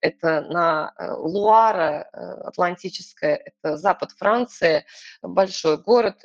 это 0.01 0.41
на 0.41 0.93
э, 0.97 1.13
Луара 1.13 2.01
Атлантическая, 2.43 3.41
это 3.45 3.77
запад 3.77 4.11
Франции, 4.11 4.85
большой 5.21 5.77
город. 5.77 6.21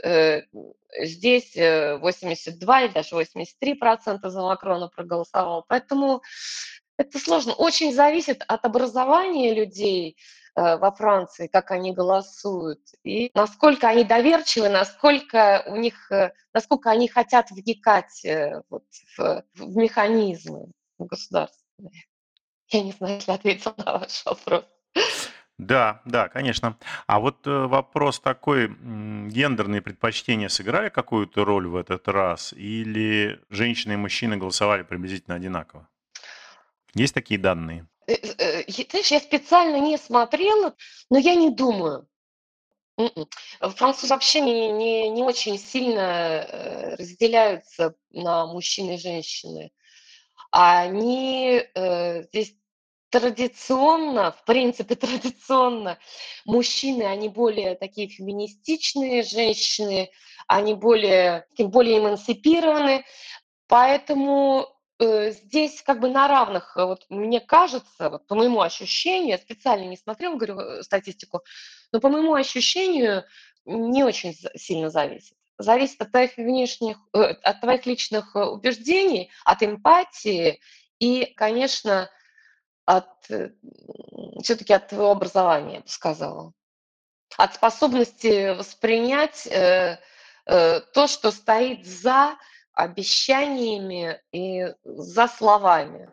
Здесь 0.99 1.55
82 1.55 2.83
или 2.83 2.93
даже 2.93 3.15
83% 3.15 4.29
за 4.29 4.43
Макрона 4.43 4.89
проголосовал. 4.89 5.65
Поэтому 5.69 6.23
это 6.97 7.19
сложно. 7.19 7.53
Очень 7.53 7.93
зависит 7.95 8.43
от 8.47 8.65
образования 8.65 9.55
людей 9.55 10.17
э, 10.55 10.77
во 10.77 10.91
Франции, 10.93 11.47
как 11.47 11.71
они 11.71 11.93
голосуют, 11.93 12.81
и 13.05 13.31
насколько 13.35 13.89
они 13.89 14.05
доверчивы, 14.05 14.69
насколько 14.69 15.63
у 15.67 15.77
них, 15.77 16.11
э, 16.11 16.33
насколько 16.55 16.91
они 16.91 17.09
хотят 17.09 17.51
вникать 17.51 18.25
э, 18.25 18.63
вот, 18.71 18.85
в, 19.17 19.45
в 19.55 19.77
механизмы 19.77 20.71
государственные. 20.99 22.07
Я 22.69 22.83
не 22.83 22.93
знаю, 22.93 23.17
если 23.17 23.33
ответил 23.33 23.75
на 23.77 23.99
ваш 23.99 24.25
вопрос. 24.25 24.65
Да, 25.59 26.03
да, 26.05 26.29
конечно. 26.29 26.77
А 27.07 27.19
вот 27.19 27.47
вопрос 27.47 28.21
такой, 28.21 28.69
гендерные 28.69 29.81
предпочтения 29.81 30.49
сыграли 30.49 30.91
какую-то 30.91 31.47
роль 31.47 31.67
в 31.67 31.77
этот 31.77 32.09
раз, 32.09 32.53
или 32.53 33.41
женщины 33.49 33.95
и 33.95 33.97
мужчины 33.97 34.37
голосовали 34.37 34.83
приблизительно 34.83 35.37
одинаково? 35.37 35.89
Есть 36.97 37.13
такие 37.13 37.39
данные? 37.39 37.87
Э, 38.07 38.15
э, 38.15 38.63
знаешь, 38.91 39.11
я 39.11 39.21
специально 39.21 39.77
не 39.77 39.99
смотрела, 39.99 40.75
но 41.11 41.19
я 41.19 41.35
не 41.35 41.51
думаю. 41.51 42.09
М-м. 42.97 43.29
Французы 43.61 44.15
вообще 44.15 44.41
не, 44.41 44.73
не, 44.73 45.11
не 45.11 45.23
очень 45.23 45.59
сильно 45.59 46.01
э, 46.01 46.95
разделяются 46.97 47.95
на 48.11 48.47
мужчин 48.47 48.91
и 48.93 48.99
женщины. 48.99 49.73
Они 50.51 51.63
э, 51.75 52.23
здесь 52.29 52.55
традиционно, 53.11 54.33
в 54.33 54.45
принципе, 54.45 54.95
традиционно, 54.97 55.99
мужчины, 56.47 57.03
они 57.03 57.29
более 57.29 57.75
такие 57.75 58.09
феминистичные, 58.09 59.23
женщины, 59.23 60.11
они 60.47 60.73
более, 60.73 61.47
более 61.59 61.99
эмансипированы, 61.99 63.05
поэтому 63.69 64.63
э, 64.63 64.76
здесь 64.99 65.83
как 65.83 66.01
бы 66.01 66.09
на 66.09 66.29
равных, 66.29 66.77
э, 66.77 66.85
вот 66.85 67.05
мне 67.09 67.41
кажется, 67.41 68.11
вот 68.11 68.27
по 68.27 68.35
моему 68.35 68.61
ощущению, 68.61 69.31
я 69.31 69.39
специально 69.39 69.85
не 69.85 69.97
смотрела, 69.97 70.37
говорю, 70.37 70.59
э, 70.59 70.83
статистику, 70.83 71.43
но 71.93 72.01
по 72.01 72.09
моему 72.09 72.35
ощущению 72.35 73.25
не 73.65 74.05
очень 74.05 74.35
сильно 74.55 74.91
зависит. 74.91 75.37
Зависит 75.59 76.01
от 76.01 76.11
твоих 76.11 76.37
внешних, 76.37 76.99
э, 77.15 77.19
от 77.19 77.61
твоих 77.61 77.87
личных 77.87 78.35
э, 78.35 78.45
убеждений, 78.45 79.31
от 79.45 79.63
эмпатии 79.63 80.61
и, 80.99 81.27
конечно, 81.37 82.11
от 82.87 83.09
все-таки 84.43 84.73
от 84.73 84.89
твоего 84.89 85.11
образования, 85.11 85.75
я 85.75 85.81
бы 85.81 85.89
сказала. 85.89 86.53
От 87.37 87.55
способности 87.55 88.57
воспринять 88.57 89.47
э, 89.47 89.99
э, 90.47 90.81
то, 90.81 91.07
что 91.07 91.31
стоит 91.31 91.85
за 91.85 92.37
обещаниями 92.77 94.21
и 94.33 94.67
за 94.85 95.27
словами. 95.27 96.11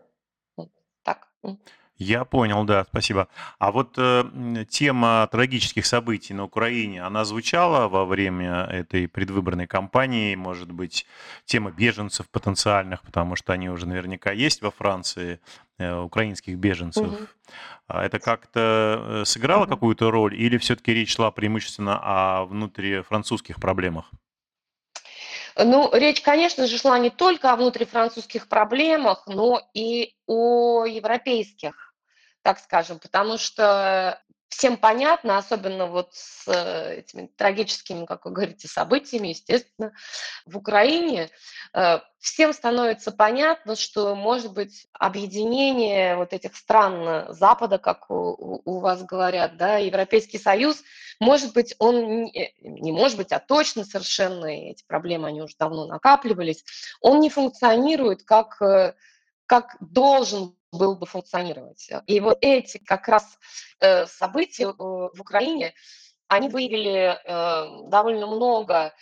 Так. 1.03 1.27
Я 1.97 2.25
понял, 2.25 2.63
да, 2.63 2.85
спасибо. 2.85 3.27
А 3.59 3.71
вот 3.71 3.95
э, 3.97 4.65
тема 4.69 5.27
трагических 5.31 5.85
событий 5.85 6.33
на 6.33 6.45
Украине, 6.45 7.03
она 7.03 7.23
звучала 7.23 7.87
во 7.87 8.05
время 8.05 8.65
этой 8.65 9.07
предвыборной 9.07 9.67
кампании, 9.67 10.35
может 10.35 10.71
быть, 10.71 11.05
тема 11.45 11.71
беженцев 11.71 12.27
потенциальных, 12.29 13.03
потому 13.03 13.35
что 13.35 13.53
они 13.53 13.69
уже 13.69 13.85
наверняка 13.85 14.31
есть 14.31 14.61
во 14.61 14.71
Франции, 14.71 15.39
э, 15.77 15.95
украинских 15.95 16.57
беженцев. 16.57 17.07
Угу. 17.07 17.27
Это 17.89 18.19
как-то 18.19 19.21
э, 19.21 19.25
сыграло 19.25 19.63
угу. 19.63 19.73
какую-то 19.73 20.09
роль 20.09 20.33
или 20.35 20.57
все-таки 20.57 20.93
речь 20.93 21.13
шла 21.13 21.29
преимущественно 21.29 21.99
о 22.01 22.45
внутрифранцузских 22.45 23.57
проблемах? 23.57 24.09
Ну, 25.55 25.89
речь, 25.93 26.21
конечно 26.21 26.67
же, 26.67 26.77
шла 26.77 26.97
не 26.97 27.09
только 27.09 27.51
о 27.51 27.55
внутрифранцузских 27.55 28.47
проблемах, 28.47 29.27
но 29.27 29.61
и 29.73 30.15
о 30.25 30.85
европейских, 30.85 31.93
так 32.41 32.59
скажем, 32.59 32.99
потому 32.99 33.37
что 33.37 34.21
всем 34.53 34.77
понятно, 34.77 35.37
особенно 35.37 35.87
вот 35.87 36.13
с 36.13 36.47
э, 36.47 36.99
этими 36.99 37.27
трагическими, 37.27 38.05
как 38.05 38.25
вы 38.25 38.31
говорите, 38.31 38.67
событиями, 38.67 39.29
естественно, 39.29 39.93
в 40.45 40.57
Украине, 40.57 41.29
э, 41.73 41.99
всем 42.19 42.53
становится 42.53 43.11
понятно, 43.11 43.75
что, 43.75 44.15
может 44.15 44.53
быть, 44.53 44.87
объединение 44.93 46.15
вот 46.15 46.33
этих 46.33 46.55
стран 46.55 47.33
Запада, 47.33 47.79
как 47.79 48.09
у, 48.11 48.61
у 48.63 48.79
вас 48.79 49.03
говорят, 49.03 49.57
да, 49.57 49.77
Европейский 49.77 50.37
Союз, 50.37 50.83
может 51.19 51.53
быть, 51.53 51.75
он 51.79 52.23
не, 52.25 52.53
не 52.61 52.91
может 52.91 53.17
быть, 53.17 53.31
а 53.31 53.39
точно 53.39 53.85
совершенно 53.85 54.45
эти 54.45 54.83
проблемы, 54.85 55.29
они 55.29 55.41
уже 55.41 55.55
давно 55.57 55.87
накапливались, 55.87 56.63
он 57.01 57.19
не 57.19 57.29
функционирует 57.29 58.23
как, 58.23 58.61
э, 58.61 58.93
как 59.47 59.75
должен 59.79 60.55
был 60.73 60.95
бы 60.95 61.05
функционировать. 61.05 61.89
И 62.07 62.19
вот 62.19 62.37
эти 62.41 62.77
как 62.79 63.07
раз 63.07 63.37
э, 63.79 64.05
события 64.07 64.65
э, 64.65 64.73
в 64.73 65.19
Украине, 65.19 65.73
они 66.27 66.49
выявили 66.49 67.15
э, 67.15 67.89
довольно 67.89 68.27
много 68.27 68.93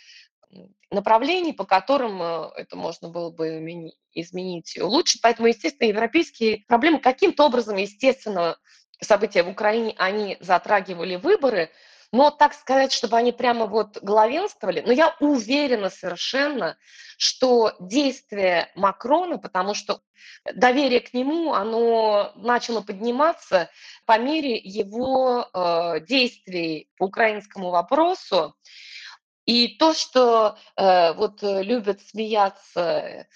направлений, 0.90 1.54
по 1.54 1.64
которым 1.64 2.20
это 2.20 2.76
можно 2.76 3.08
было 3.08 3.30
бы 3.30 3.90
изменить 4.12 4.76
и 4.76 4.82
улучшить. 4.82 5.22
Поэтому, 5.22 5.48
естественно, 5.48 5.88
европейские 5.88 6.64
проблемы 6.68 6.98
каким-то 6.98 7.46
образом, 7.46 7.78
естественно, 7.78 8.58
события 9.00 9.42
в 9.42 9.48
Украине, 9.48 9.94
они 9.96 10.36
затрагивали 10.40 11.16
выборы, 11.16 11.70
но 12.12 12.30
так 12.30 12.52
сказать, 12.52 12.92
чтобы 12.92 13.16
они 13.16 13.32
прямо 13.32 13.66
вот 13.66 13.98
главенствовали, 14.02 14.82
но 14.84 14.92
я 14.92 15.16
уверена 15.18 15.88
совершенно, 15.88 16.76
что 17.16 17.74
действие 17.80 18.70
Макрона, 18.74 19.38
потому 19.38 19.74
что 19.74 20.02
доверие 20.54 21.00
к 21.00 21.14
нему, 21.14 21.54
оно 21.54 22.32
начало 22.36 22.82
подниматься 22.82 23.70
по 24.04 24.18
мере 24.18 24.56
его 24.56 25.48
э, 25.52 26.00
действий 26.06 26.90
по 26.98 27.06
украинскому 27.06 27.70
вопросу. 27.70 28.54
И 29.46 29.76
то, 29.76 29.94
что 29.94 30.56
э, 30.76 31.14
вот 31.14 31.42
любят 31.42 32.02
смеяться 32.02 33.26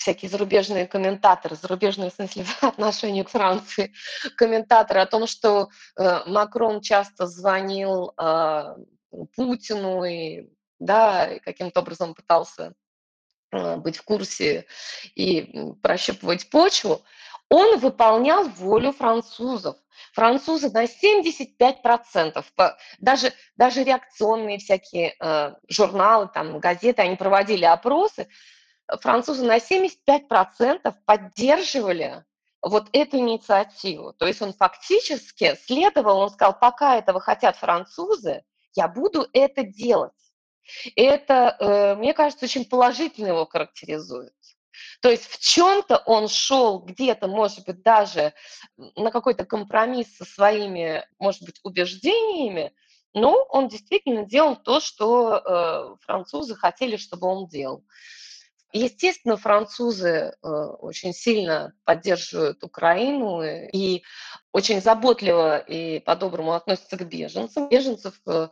всякие 0.00 0.30
зарубежные 0.30 0.86
комментаторы, 0.86 1.56
зарубежные 1.56 2.10
в 2.10 2.14
смысле 2.14 2.44
по 2.60 2.68
отношению 2.68 3.24
к 3.24 3.30
Франции, 3.30 3.92
комментаторы 4.36 5.00
о 5.00 5.06
том, 5.06 5.26
что 5.26 5.68
э, 5.96 6.20
Макрон 6.26 6.80
часто 6.80 7.26
звонил 7.26 8.12
э, 8.16 8.76
Путину 9.36 10.04
и 10.04 10.48
да, 10.78 11.38
каким-то 11.44 11.80
образом 11.80 12.14
пытался 12.14 12.72
э, 13.52 13.76
быть 13.76 13.98
в 13.98 14.02
курсе 14.02 14.64
и 15.14 15.74
прощупывать 15.82 16.48
почву, 16.48 17.02
он 17.50 17.78
выполнял 17.78 18.48
волю 18.48 18.92
французов. 18.92 19.76
Французы 20.14 20.70
на 20.70 20.84
75%, 20.84 22.42
даже, 23.00 23.32
даже 23.56 23.84
реакционные 23.84 24.58
всякие 24.58 25.14
э, 25.20 25.54
журналы, 25.68 26.30
там, 26.32 26.58
газеты, 26.58 27.02
они 27.02 27.16
проводили 27.16 27.66
опросы, 27.66 28.28
французы 29.00 29.44
на 29.44 29.58
75% 29.58 30.94
поддерживали 31.04 32.24
вот 32.62 32.88
эту 32.92 33.18
инициативу. 33.18 34.12
То 34.12 34.26
есть 34.26 34.42
он 34.42 34.52
фактически 34.52 35.56
следовал, 35.64 36.18
он 36.18 36.30
сказал, 36.30 36.58
пока 36.58 36.96
этого 36.96 37.20
хотят 37.20 37.56
французы, 37.56 38.44
я 38.74 38.88
буду 38.88 39.26
это 39.32 39.62
делать. 39.62 40.12
И 40.94 41.02
это, 41.02 41.56
э, 41.58 41.94
мне 41.96 42.14
кажется, 42.14 42.44
очень 42.44 42.64
положительно 42.64 43.28
его 43.28 43.46
характеризует. 43.46 44.32
То 45.00 45.10
есть 45.10 45.24
в 45.24 45.38
чем-то 45.40 45.98
он 46.06 46.28
шел 46.28 46.78
где-то, 46.80 47.26
может 47.26 47.64
быть, 47.66 47.82
даже 47.82 48.34
на 48.76 49.10
какой-то 49.10 49.44
компромисс 49.44 50.16
со 50.16 50.24
своими, 50.24 51.04
может 51.18 51.42
быть, 51.42 51.58
убеждениями, 51.64 52.72
но 53.12 53.44
он 53.48 53.68
действительно 53.68 54.24
делал 54.24 54.56
то, 54.56 54.80
что 54.80 55.36
э, 55.36 55.96
французы 56.02 56.54
хотели, 56.54 56.96
чтобы 56.96 57.26
он 57.26 57.48
делал. 57.48 57.84
Естественно, 58.72 59.36
французы 59.36 60.08
э, 60.42 60.48
очень 60.48 61.12
сильно 61.12 61.72
поддерживают 61.84 62.62
Украину 62.62 63.42
и 63.42 64.02
очень 64.52 64.80
заботливо 64.80 65.58
и 65.58 65.98
по-доброму 65.98 66.52
относятся 66.52 66.96
к 66.96 67.06
беженцам. 67.08 67.68
Беженцев 67.68 68.20
э, 68.26 68.48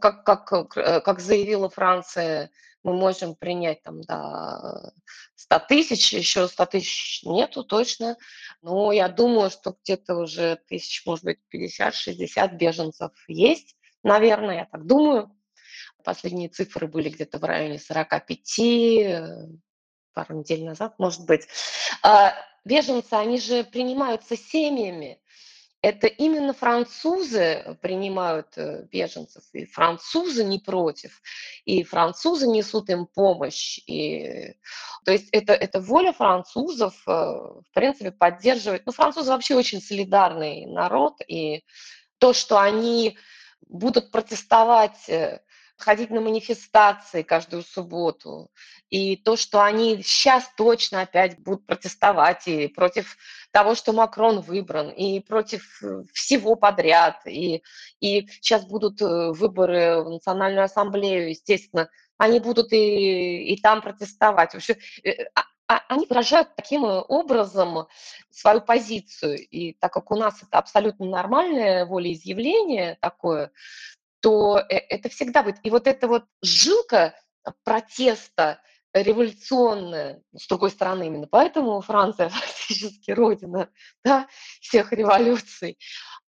как, 0.00 0.24
как, 0.24 0.76
э, 0.76 1.00
как 1.00 1.18
заявила 1.18 1.68
Франция, 1.68 2.50
мы 2.84 2.94
можем 2.94 3.34
принять 3.34 3.82
там 3.82 4.00
до 4.02 4.92
100 5.34 5.58
тысяч, 5.68 6.12
еще 6.12 6.46
100 6.46 6.66
тысяч 6.66 7.22
нету 7.24 7.64
точно, 7.64 8.16
но 8.62 8.92
я 8.92 9.08
думаю, 9.08 9.50
что 9.50 9.76
где-то 9.82 10.14
уже 10.14 10.60
тысяч, 10.68 11.04
может 11.04 11.24
быть, 11.24 11.40
50-60 11.52 12.54
беженцев 12.56 13.10
есть, 13.26 13.74
наверное, 14.04 14.58
я 14.58 14.64
так 14.66 14.86
думаю. 14.86 15.32
Последние 16.06 16.48
цифры 16.48 16.86
были 16.86 17.08
где-то 17.08 17.40
в 17.40 17.44
районе 17.44 17.80
45, 17.80 18.58
э, 18.60 19.48
пару 20.14 20.38
недель 20.38 20.64
назад, 20.64 21.00
может 21.00 21.26
быть. 21.26 21.48
А 22.04 22.32
беженцы, 22.64 23.12
они 23.14 23.40
же 23.40 23.64
принимаются 23.64 24.36
семьями, 24.36 25.20
это 25.82 26.06
именно 26.06 26.52
французы 26.52 27.76
принимают 27.82 28.56
э, 28.56 28.84
беженцев, 28.92 29.42
и 29.52 29.66
французы 29.66 30.44
не 30.44 30.60
против, 30.60 31.20
и 31.64 31.82
французы 31.82 32.46
несут 32.46 32.88
им 32.88 33.06
помощь. 33.06 33.80
И, 33.88 34.54
то 35.04 35.10
есть 35.10 35.28
это, 35.32 35.54
это 35.54 35.80
воля 35.80 36.12
французов, 36.12 36.94
э, 37.08 37.10
в 37.10 37.66
принципе, 37.74 38.12
поддерживать. 38.12 38.86
Ну, 38.86 38.92
французы 38.92 39.32
вообще 39.32 39.56
очень 39.56 39.82
солидарный 39.82 40.66
народ, 40.66 41.14
и 41.26 41.64
то, 42.18 42.32
что 42.32 42.60
они 42.60 43.18
будут 43.68 44.12
протестовать 44.12 45.10
ходить 45.78 46.10
на 46.10 46.20
манифестации 46.20 47.22
каждую 47.22 47.62
субботу. 47.62 48.50
И 48.88 49.16
то, 49.16 49.36
что 49.36 49.62
они 49.62 50.02
сейчас 50.02 50.50
точно 50.56 51.02
опять 51.02 51.38
будут 51.38 51.66
протестовать 51.66 52.46
и 52.46 52.68
против 52.68 53.16
того, 53.50 53.74
что 53.74 53.92
Макрон 53.92 54.40
выбран, 54.40 54.90
и 54.90 55.20
против 55.20 55.82
э, 55.82 56.02
всего 56.12 56.56
подряд. 56.56 57.20
И, 57.26 57.62
и 58.00 58.28
сейчас 58.40 58.64
будут 58.64 59.00
э, 59.02 59.32
выборы 59.32 60.02
в 60.02 60.10
Национальную 60.10 60.64
ассамблею, 60.64 61.30
естественно, 61.30 61.88
они 62.18 62.40
будут 62.40 62.72
и, 62.72 63.54
и 63.54 63.60
там 63.60 63.82
протестовать. 63.82 64.54
Вообще, 64.54 64.76
э, 65.04 65.24
а, 65.34 65.42
а, 65.68 65.82
они 65.88 66.06
выражают 66.06 66.54
таким 66.54 66.84
образом 66.84 67.86
свою 68.30 68.60
позицию. 68.60 69.38
И 69.38 69.72
так 69.72 69.92
как 69.92 70.10
у 70.10 70.16
нас 70.16 70.42
это 70.42 70.58
абсолютно 70.58 71.06
нормальное 71.06 71.86
волеизъявление 71.86 72.96
такое, 73.00 73.50
то 74.20 74.58
э, 74.58 74.76
это 74.76 75.08
всегда 75.08 75.42
будет. 75.42 75.56
И 75.62 75.70
вот 75.70 75.86
эта 75.86 76.08
вот 76.08 76.24
жилка 76.42 77.14
протеста 77.64 78.60
революционная, 78.92 80.22
с 80.36 80.46
другой 80.46 80.70
стороны, 80.70 81.06
именно 81.06 81.26
поэтому 81.26 81.80
Франция 81.80 82.28
фактически 82.30 83.10
родина 83.10 83.68
да, 84.04 84.26
всех 84.60 84.92
революций. 84.92 85.78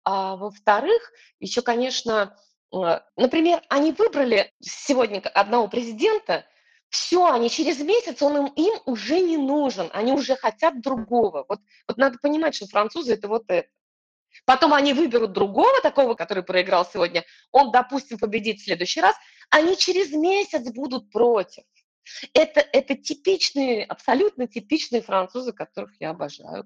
А 0.04 0.36
во-вторых, 0.36 1.12
еще, 1.40 1.62
конечно, 1.62 2.38
э, 2.74 3.00
например, 3.16 3.62
они 3.70 3.92
выбрали 3.92 4.52
сегодня 4.62 5.20
одного 5.20 5.68
президента, 5.68 6.46
все, 6.90 7.26
они 7.26 7.50
через 7.50 7.80
месяц, 7.80 8.22
он 8.22 8.48
им, 8.48 8.54
им 8.54 8.80
уже 8.86 9.20
не 9.20 9.38
нужен, 9.38 9.90
они 9.94 10.12
уже 10.12 10.36
хотят 10.36 10.80
другого. 10.82 11.46
Вот, 11.50 11.60
вот 11.88 11.98
надо 11.98 12.20
понимать, 12.22 12.54
что 12.54 12.68
французы 12.68 13.14
это 13.14 13.28
вот 13.28 13.46
это. 13.48 13.68
Потом 14.46 14.74
они 14.74 14.94
выберут 14.94 15.34
другого 15.34 15.82
такого, 15.82 16.16
который 16.16 16.44
проиграл 16.44 16.86
сегодня. 16.86 17.24
Он, 17.52 17.72
допустим, 17.72 18.18
победит 18.18 18.60
в 18.60 18.66
следующий 18.66 19.02
раз. 19.02 19.16
Они 19.50 19.78
через 19.78 20.12
месяц 20.12 20.72
будут 20.72 21.12
против. 21.12 21.64
Это, 22.34 22.60
это 22.60 22.96
типичные, 22.96 23.86
абсолютно 23.86 24.48
типичные 24.48 25.02
французы, 25.02 25.54
которых 25.54 25.92
я 26.00 26.10
обожаю 26.10 26.66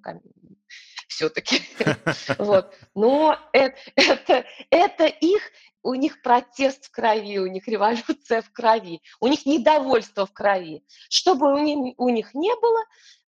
все-таки. 1.07 1.61
Вот. 2.37 2.73
Но 2.95 3.37
это, 3.53 4.45
это, 4.69 5.05
их, 5.05 5.41
у 5.83 5.93
них 5.93 6.21
протест 6.21 6.85
в 6.85 6.91
крови, 6.91 7.39
у 7.39 7.47
них 7.47 7.67
революция 7.67 8.41
в 8.41 8.51
крови, 8.51 9.01
у 9.19 9.27
них 9.27 9.45
недовольство 9.45 10.25
в 10.25 10.33
крови. 10.33 10.83
Что 11.09 11.35
бы 11.35 11.53
у 11.53 11.57
них, 11.57 11.95
у 11.97 12.09
них 12.09 12.33
не 12.33 12.55
было, 12.55 12.83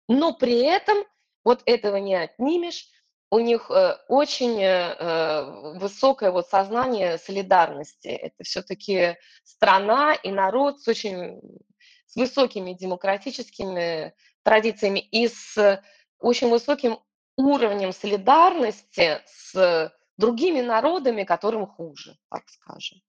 но 0.08 0.34
при 0.34 0.60
этом 0.60 0.98
вот 1.44 1.62
этого 1.66 1.98
не 1.98 2.16
отнимешь, 2.16 2.86
у 3.32 3.40
них 3.40 3.70
э, 3.70 3.98
очень 4.08 4.62
э, 4.62 4.96
э, 4.98 5.74
высокое 5.80 6.32
вот 6.32 6.48
сознание 6.48 7.18
солидарности. 7.18 8.08
Это 8.08 8.44
все-таки 8.44 9.18
страна 9.44 10.14
и 10.14 10.32
народ 10.32 10.82
с 10.82 10.88
очень 10.88 11.42
с 12.08 12.16
высокими 12.16 12.74
демократическими 12.74 14.14
традициями 14.44 15.00
и 15.00 15.28
с 15.28 15.82
очень 16.18 16.50
высоким 16.50 17.00
уровнем 17.38 17.94
солидарности 17.94 19.22
с 19.28 19.94
другими 20.18 20.62
народами, 20.62 21.24
которым 21.24 21.68
хуже, 21.68 22.18
так 22.30 22.44
скажем. 22.50 23.00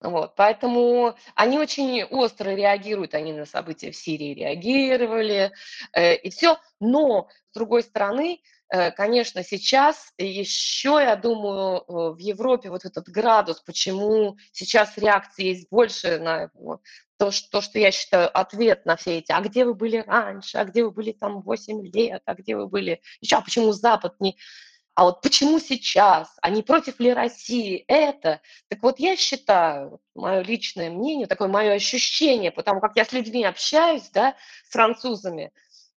Вот, 0.00 0.34
поэтому 0.34 1.14
они 1.36 1.58
очень 1.58 2.02
остро 2.02 2.50
реагируют, 2.50 3.14
они 3.14 3.32
на 3.32 3.46
события 3.46 3.92
в 3.92 3.96
Сирии 3.96 4.34
реагировали, 4.34 5.52
э, 5.92 6.16
и 6.16 6.30
все. 6.30 6.58
Но, 6.80 7.28
с 7.50 7.54
другой 7.54 7.84
стороны, 7.84 8.40
конечно, 8.96 9.44
сейчас 9.44 10.14
еще, 10.16 10.98
я 11.02 11.14
думаю, 11.16 11.80
э, 11.80 12.14
в 12.14 12.18
Европе 12.18 12.70
вот 12.70 12.86
этот 12.86 13.06
градус, 13.08 13.60
почему 13.60 14.38
сейчас 14.52 14.96
реакции 14.96 15.44
есть 15.44 15.68
больше 15.70 16.18
на 16.18 16.50
то, 17.18 17.30
что, 17.30 17.60
что 17.60 17.78
я 17.78 17.92
считаю 17.92 18.30
ответ 18.36 18.86
на 18.86 18.96
все 18.96 19.18
эти, 19.18 19.30
а 19.30 19.42
где 19.42 19.66
вы 19.66 19.74
были 19.74 19.98
раньше, 19.98 20.56
а 20.56 20.64
где 20.64 20.84
вы 20.84 20.90
были 20.90 21.12
там 21.12 21.42
8 21.42 21.86
лет, 21.86 22.22
а 22.24 22.34
где 22.34 22.56
вы 22.56 22.66
были 22.66 23.02
еще, 23.20 23.36
а 23.36 23.42
почему 23.42 23.72
Запад 23.72 24.14
не... 24.20 24.38
А 24.94 25.04
вот 25.04 25.20
почему 25.20 25.58
сейчас? 25.58 26.34
А 26.40 26.48
не 26.48 26.62
против 26.62 26.98
ли 26.98 27.12
России 27.12 27.84
это? 27.88 28.40
Так 28.68 28.82
вот 28.82 28.98
я 28.98 29.16
считаю, 29.16 30.00
мое 30.14 30.42
личное 30.42 30.90
мнение, 30.90 31.26
такое 31.26 31.48
мое 31.48 31.72
ощущение, 31.74 32.50
потому 32.50 32.80
как 32.80 32.96
я 32.96 33.04
с 33.04 33.12
людьми 33.12 33.44
общаюсь, 33.44 34.08
да, 34.10 34.34
с 34.66 34.72
французами, 34.72 35.52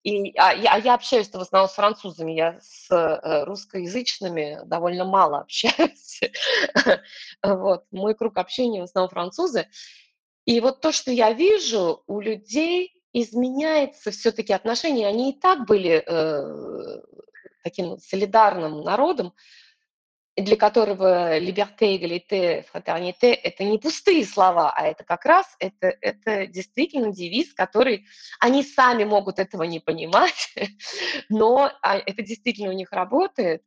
и, 0.02 0.36
а, 0.36 0.52
я, 0.52 0.74
а 0.74 0.78
я 0.78 0.94
общаюсь 0.94 1.28
в 1.28 1.34
основном 1.36 1.68
с 1.70 1.74
французами, 1.74 2.32
я 2.32 2.58
с 2.60 2.90
э, 2.90 3.44
русскоязычными 3.44 4.60
довольно 4.64 5.04
мало 5.04 5.38
общаюсь. 5.40 6.20
вот, 7.42 7.84
мой 7.92 8.14
круг 8.14 8.38
общения 8.38 8.80
в 8.80 8.84
основном 8.84 9.10
французы. 9.10 9.68
И 10.44 10.60
вот 10.60 10.80
то, 10.80 10.90
что 10.90 11.12
я 11.12 11.32
вижу, 11.32 12.02
у 12.08 12.20
людей 12.20 13.00
изменяется 13.12 14.10
все-таки 14.10 14.52
отношение. 14.52 15.06
Они 15.06 15.30
и 15.30 15.38
так 15.38 15.66
были 15.66 16.02
э, 16.04 17.00
таким 17.62 17.98
солидарным 17.98 18.82
народом, 18.82 19.34
для 20.36 20.56
которого 20.56 21.38
liberté, 21.38 21.94
égalité, 21.94 22.64
fraternité– 22.72 23.34
это 23.42 23.64
не 23.64 23.78
пустые 23.78 24.24
слова, 24.24 24.72
а 24.74 24.86
это 24.86 25.04
как 25.04 25.26
раз 25.26 25.46
это, 25.58 25.94
это 26.00 26.46
действительно 26.46 27.12
девиз, 27.12 27.52
который 27.52 28.06
они 28.40 28.62
сами 28.62 29.04
могут 29.04 29.38
этого 29.38 29.64
не 29.64 29.78
понимать, 29.78 30.54
но 31.28 31.70
а, 31.82 31.98
это 31.98 32.22
действительно 32.22 32.70
у 32.70 32.74
них 32.76 32.92
работает, 32.92 33.62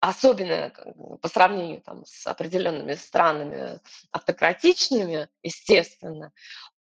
особенно 0.00 0.72
по 1.20 1.28
сравнению 1.28 1.82
там, 1.82 2.06
с 2.06 2.26
определенными 2.26 2.94
странами 2.94 3.80
автократичными, 4.12 5.28
естественно. 5.42 6.32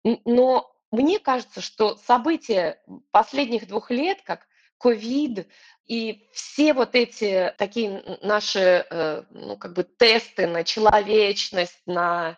Но 0.04 0.74
мне 0.90 1.20
кажется, 1.20 1.62
что 1.62 1.98
события 1.98 2.82
последних 3.12 3.68
двух 3.68 3.92
лет, 3.92 4.22
как 4.24 4.48
ковид 4.82 5.48
и 5.86 6.28
все 6.34 6.74
вот 6.74 6.96
эти 6.96 7.54
такие 7.58 8.04
наши 8.22 8.86
э, 8.90 9.24
ну, 9.30 9.58
как 9.58 9.74
бы 9.74 9.84
тесты 9.84 10.48
на 10.48 10.64
человечность, 10.64 11.82
на, 11.86 12.38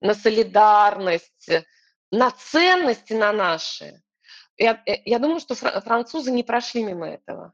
на 0.00 0.14
солидарность, 0.14 1.48
на 2.10 2.30
ценности 2.30 3.12
на 3.12 3.32
наши, 3.32 4.02
я, 4.56 4.82
э, 4.86 5.02
я 5.04 5.18
думаю, 5.18 5.40
что 5.40 5.54
французы 5.54 6.30
не 6.32 6.42
прошли 6.42 6.82
мимо 6.82 7.06
этого. 7.08 7.52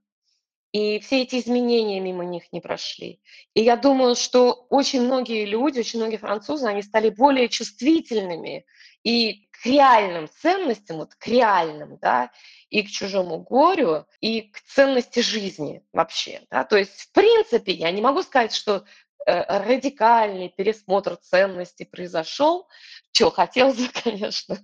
И 0.73 1.01
все 1.01 1.23
эти 1.23 1.39
изменения 1.39 2.01
мимо 2.01 2.25
них 2.25 2.51
не 2.51 2.63
прошли. 2.63 3.21
И 3.53 3.63
я 3.63 3.77
думаю, 3.77 4.15
что 4.15 4.67
очень 4.71 5.03
многие 5.03 5.45
люди, 5.45 5.81
очень 5.81 5.99
многие 5.99 6.17
французы, 6.17 6.67
они 6.67 6.83
стали 6.83 7.11
более 7.11 7.51
чувствительными 7.51 8.65
и 9.03 9.49
к 9.51 9.67
реальным 9.67 10.29
ценностям, 10.41 10.97
вот 10.99 11.15
к 11.15 11.27
реальным, 11.27 11.99
да, 11.99 12.31
и 12.73 12.83
к 12.83 12.91
чужому 12.91 13.39
горю, 13.39 14.07
и 14.21 14.41
к 14.51 14.63
ценности 14.63 15.21
жизни 15.21 15.85
вообще. 15.93 16.41
Да? 16.51 16.65
То 16.65 16.79
есть, 16.79 17.03
в 17.03 17.13
принципе, 17.13 17.73
я 17.73 17.91
не 17.91 18.01
могу 18.01 18.23
сказать, 18.23 18.55
что 18.55 18.87
э, 19.27 19.59
радикальный 19.59 20.49
пересмотр 20.49 21.17
ценностей 21.17 21.85
произошел, 21.85 22.67
чего 23.13 23.31
хотелось 23.31 23.77
бы, 23.77 23.89
конечно, 24.03 24.59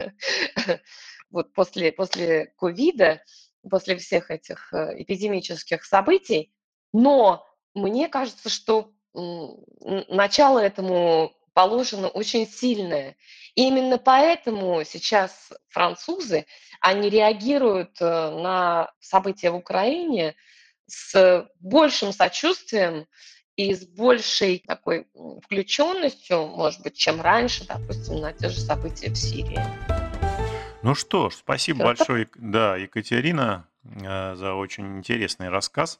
вот 1.30 1.52
после, 1.52 1.92
после 1.92 2.46
ковида, 2.56 3.22
после 3.68 3.98
всех 3.98 4.30
этих 4.30 4.72
э, 4.72 5.02
эпидемических 5.02 5.84
событий, 5.84 6.50
но 6.94 7.46
мне 7.74 8.08
кажется, 8.08 8.48
что 8.48 8.90
начало 9.12 10.60
этому 10.60 11.36
положено 11.58 12.06
очень 12.06 12.46
сильное. 12.46 13.16
И 13.56 13.66
именно 13.66 13.98
поэтому 13.98 14.84
сейчас 14.84 15.52
французы, 15.68 16.46
они 16.80 17.10
реагируют 17.10 18.00
э, 18.00 18.04
на 18.04 18.92
события 19.00 19.50
в 19.50 19.56
Украине 19.56 20.36
с 20.86 21.50
большим 21.58 22.12
сочувствием 22.12 23.08
и 23.56 23.74
с 23.74 23.84
большей 23.84 24.62
такой 24.64 25.08
включенностью, 25.42 26.46
может 26.46 26.80
быть, 26.82 26.96
чем 26.96 27.20
раньше, 27.20 27.66
допустим, 27.66 28.20
на 28.20 28.32
те 28.32 28.50
же 28.50 28.60
события 28.60 29.10
в 29.10 29.16
Сирии. 29.16 29.58
Ну 30.84 30.94
что 30.94 31.28
ж, 31.28 31.34
спасибо 31.34 31.80
Это... 31.80 31.86
большое, 31.86 32.28
да, 32.36 32.76
Екатерина, 32.76 33.66
э, 33.82 34.36
за 34.36 34.54
очень 34.54 34.98
интересный 34.98 35.48
рассказ. 35.48 35.98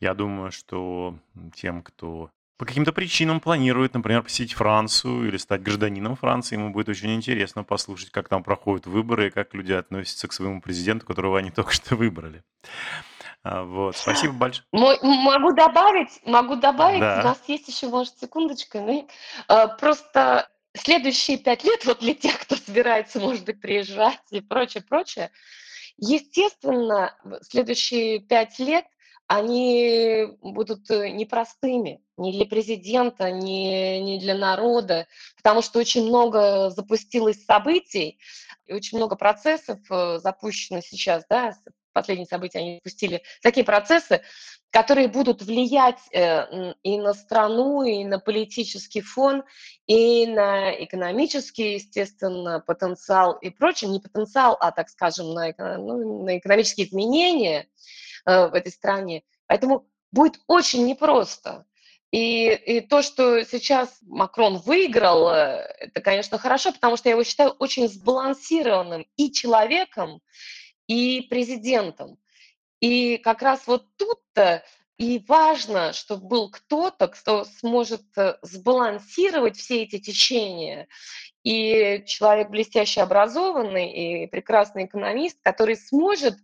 Я 0.00 0.12
думаю, 0.12 0.52
что 0.52 1.18
тем, 1.54 1.82
кто 1.82 2.30
по 2.58 2.64
каким-то 2.64 2.92
причинам 2.92 3.40
планирует, 3.40 3.94
например, 3.94 4.22
посетить 4.22 4.54
Францию 4.54 5.28
или 5.28 5.36
стать 5.36 5.62
гражданином 5.62 6.16
Франции, 6.16 6.56
ему 6.56 6.70
будет 6.70 6.88
очень 6.88 7.14
интересно 7.14 7.64
послушать, 7.64 8.10
как 8.10 8.28
там 8.28 8.42
проходят 8.42 8.86
выборы 8.86 9.26
и 9.26 9.30
как 9.30 9.52
люди 9.54 9.72
относятся 9.72 10.26
к 10.26 10.32
своему 10.32 10.60
президенту, 10.60 11.06
которого 11.06 11.38
они 11.38 11.50
только 11.54 11.72
что 11.72 11.96
выбрали. 11.96 12.42
А, 13.42 13.62
вот, 13.62 13.96
спасибо 13.96 14.32
большое. 14.32 14.66
Могу 14.72 15.52
добавить, 15.52 16.20
могу 16.24 16.56
добавить, 16.56 17.00
да. 17.00 17.20
у 17.20 17.24
нас 17.24 17.42
есть 17.46 17.68
еще, 17.68 17.88
может, 17.88 18.18
секундочка, 18.18 18.80
ну, 18.80 19.06
просто 19.78 20.48
следующие 20.74 21.38
пять 21.38 21.62
лет, 21.62 21.84
вот 21.84 22.00
для 22.00 22.14
тех, 22.14 22.38
кто 22.40 22.56
собирается, 22.56 23.20
может 23.20 23.44
быть, 23.44 23.60
приезжать 23.60 24.20
и 24.30 24.40
прочее, 24.40 24.82
прочее, 24.82 25.30
естественно, 25.98 27.14
следующие 27.42 28.20
пять 28.20 28.58
лет 28.58 28.86
они 29.26 30.26
будут 30.40 30.90
э, 30.90 31.10
непростыми 31.10 32.00
ни 32.16 32.32
для 32.32 32.46
президента, 32.46 33.30
ни, 33.30 33.98
ни 33.98 34.18
для 34.18 34.34
народа, 34.34 35.06
потому 35.36 35.62
что 35.62 35.78
очень 35.78 36.06
много 36.06 36.70
запустилось 36.70 37.44
событий, 37.44 38.18
и 38.66 38.72
очень 38.72 38.98
много 38.98 39.16
процессов 39.16 39.78
э, 39.90 40.18
запущено 40.18 40.80
сейчас, 40.80 41.24
да, 41.28 41.54
последние 41.92 42.26
события 42.26 42.58
они 42.58 42.74
запустили, 42.76 43.22
такие 43.42 43.64
процессы, 43.64 44.22
которые 44.70 45.08
будут 45.08 45.42
влиять 45.42 45.98
э, 46.12 46.74
и 46.82 46.98
на 46.98 47.14
страну, 47.14 47.82
и 47.82 48.04
на 48.04 48.18
политический 48.18 49.00
фон, 49.00 49.44
и 49.86 50.26
на 50.26 50.72
экономический, 50.84 51.74
естественно, 51.74 52.60
потенциал 52.60 53.32
и 53.34 53.50
прочее, 53.50 53.90
не 53.90 54.00
потенциал, 54.00 54.56
а, 54.60 54.72
так 54.72 54.90
скажем, 54.90 55.32
на, 55.32 55.52
ну, 55.78 56.24
на 56.24 56.38
экономические 56.38 56.86
изменения, 56.86 57.68
в 58.26 58.54
этой 58.54 58.72
стране. 58.72 59.22
Поэтому 59.46 59.86
будет 60.12 60.40
очень 60.46 60.86
непросто. 60.86 61.66
И, 62.12 62.48
и 62.48 62.80
то, 62.80 63.02
что 63.02 63.44
сейчас 63.44 63.98
Макрон 64.02 64.58
выиграл, 64.58 65.28
э, 65.28 65.66
это, 65.78 66.00
конечно, 66.00 66.38
хорошо, 66.38 66.72
потому 66.72 66.96
что 66.96 67.08
я 67.08 67.14
его 67.14 67.24
считаю 67.24 67.50
очень 67.50 67.88
сбалансированным 67.88 69.06
и 69.16 69.32
человеком, 69.32 70.20
и 70.86 71.22
президентом. 71.22 72.18
И 72.80 73.18
как 73.18 73.42
раз 73.42 73.66
вот 73.66 73.86
тут-то 73.96 74.62
и 74.98 75.22
важно, 75.26 75.92
чтобы 75.92 76.26
был 76.26 76.50
кто-то, 76.50 77.08
кто 77.08 77.44
сможет 77.44 78.04
э, 78.16 78.38
сбалансировать 78.42 79.56
все 79.56 79.82
эти 79.82 79.98
течения. 79.98 80.88
И 81.42 82.02
человек 82.06 82.50
блестяще 82.50 83.02
образованный 83.02 83.92
и 83.92 84.26
прекрасный 84.26 84.86
экономист, 84.86 85.38
который 85.42 85.76
сможет 85.76 86.36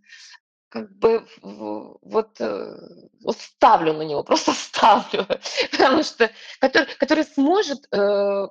как 0.73 0.91
бы 0.97 1.23
вот, 1.43 2.41
э, 2.41 2.77
вот 3.21 3.37
ставлю 3.37 3.93
на 3.93 4.01
него, 4.01 4.23
просто 4.29 4.53
ставлю, 4.53 5.27
потому 5.71 6.01
что 6.01 6.31
который, 6.59 6.87
который 6.97 7.25
сможет 7.25 7.87
э, 7.91 8.47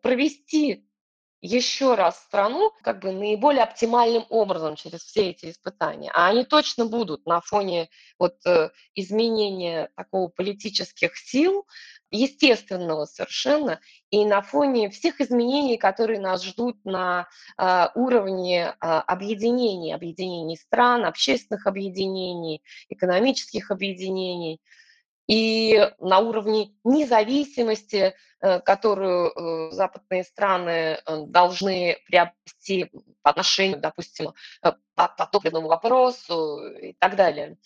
провести 0.00 0.86
еще 1.40 1.96
раз 1.96 2.20
страну 2.20 2.72
как 2.82 3.00
бы 3.00 3.10
наиболее 3.10 3.64
оптимальным 3.64 4.24
образом 4.30 4.76
через 4.76 5.00
все 5.00 5.30
эти 5.30 5.50
испытания. 5.50 6.10
А 6.14 6.28
они 6.28 6.44
точно 6.44 6.86
будут 6.86 7.26
на 7.26 7.40
фоне 7.40 7.90
вот 8.16 8.36
э, 8.46 8.70
изменения 8.94 9.90
такого 9.96 10.28
политических 10.28 11.16
сил, 11.16 11.66
естественного 12.10 13.06
совершенно, 13.06 13.80
и 14.10 14.24
на 14.24 14.42
фоне 14.42 14.90
всех 14.90 15.20
изменений, 15.20 15.76
которые 15.76 16.20
нас 16.20 16.44
ждут 16.44 16.84
на 16.84 17.28
э, 17.58 17.86
уровне 17.94 18.68
э, 18.68 18.72
объединений, 18.80 19.92
объединений 19.92 20.56
стран, 20.56 21.04
общественных 21.04 21.66
объединений, 21.66 22.62
экономических 22.88 23.70
объединений, 23.70 24.60
и 25.26 25.90
на 26.00 26.18
уровне 26.18 26.74
независимости, 26.84 28.14
э, 28.40 28.60
которую 28.60 29.30
э, 29.30 29.70
западные 29.72 30.24
страны 30.24 30.70
э, 30.70 31.24
должны 31.26 31.98
приобрести 32.06 32.90
по 33.22 33.30
отношению, 33.30 33.78
допустим, 33.80 34.34
по, 34.60 35.26
топливному 35.32 35.68
вопросу 35.68 36.60
и 36.66 36.92
так 36.94 37.16
далее. 37.16 37.56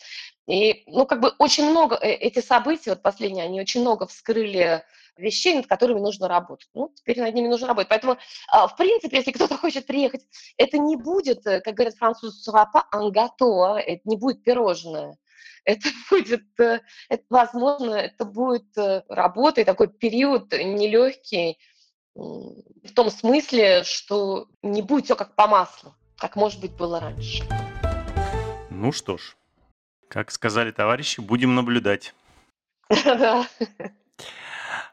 И, 0.46 0.84
ну, 0.86 1.04
как 1.04 1.20
бы 1.20 1.34
очень 1.38 1.68
много, 1.68 1.96
эти 1.96 2.38
события, 2.38 2.90
вот 2.90 3.02
последние, 3.02 3.44
они 3.44 3.60
очень 3.60 3.80
много 3.80 4.06
вскрыли 4.06 4.84
вещей, 5.16 5.56
над 5.56 5.66
которыми 5.66 5.98
нужно 5.98 6.28
работать. 6.28 6.70
Ну, 6.74 6.92
теперь 6.94 7.20
над 7.20 7.34
ними 7.34 7.48
нужно 7.48 7.66
работать. 7.66 7.88
Поэтому, 7.88 8.18
а, 8.52 8.68
в 8.68 8.76
принципе, 8.76 9.16
если 9.16 9.32
кто-то 9.32 9.58
хочет 9.58 9.84
приехать, 9.86 10.24
это 10.56 10.78
не 10.78 10.94
будет, 10.94 11.42
как 11.42 11.74
говорят 11.74 11.96
французы, 11.96 12.40
«сапа 12.40 12.86
ангато», 12.92 13.78
это 13.84 14.00
не 14.04 14.16
будет 14.16 14.44
пирожное 14.44 15.18
это 15.64 15.88
будет, 16.10 16.60
э, 16.60 16.80
это, 17.08 17.24
возможно, 17.30 17.94
это 17.94 18.24
будет 18.24 18.76
э, 18.76 19.02
работа 19.08 19.60
и 19.60 19.64
такой 19.64 19.88
период 19.88 20.52
нелегкий 20.52 21.58
в 22.14 22.92
том 22.94 23.10
смысле, 23.10 23.84
что 23.84 24.48
не 24.62 24.82
будет 24.82 25.04
все 25.04 25.14
как 25.14 25.36
по 25.36 25.46
маслу, 25.46 25.94
как, 26.16 26.34
может 26.34 26.60
быть, 26.60 26.72
было 26.72 26.98
раньше. 26.98 27.44
Ну 28.70 28.90
что 28.90 29.18
ж, 29.18 29.36
как 30.08 30.30
сказали 30.32 30.72
товарищи, 30.72 31.20
будем 31.20 31.54
наблюдать. 31.54 32.14
Да. 32.88 33.46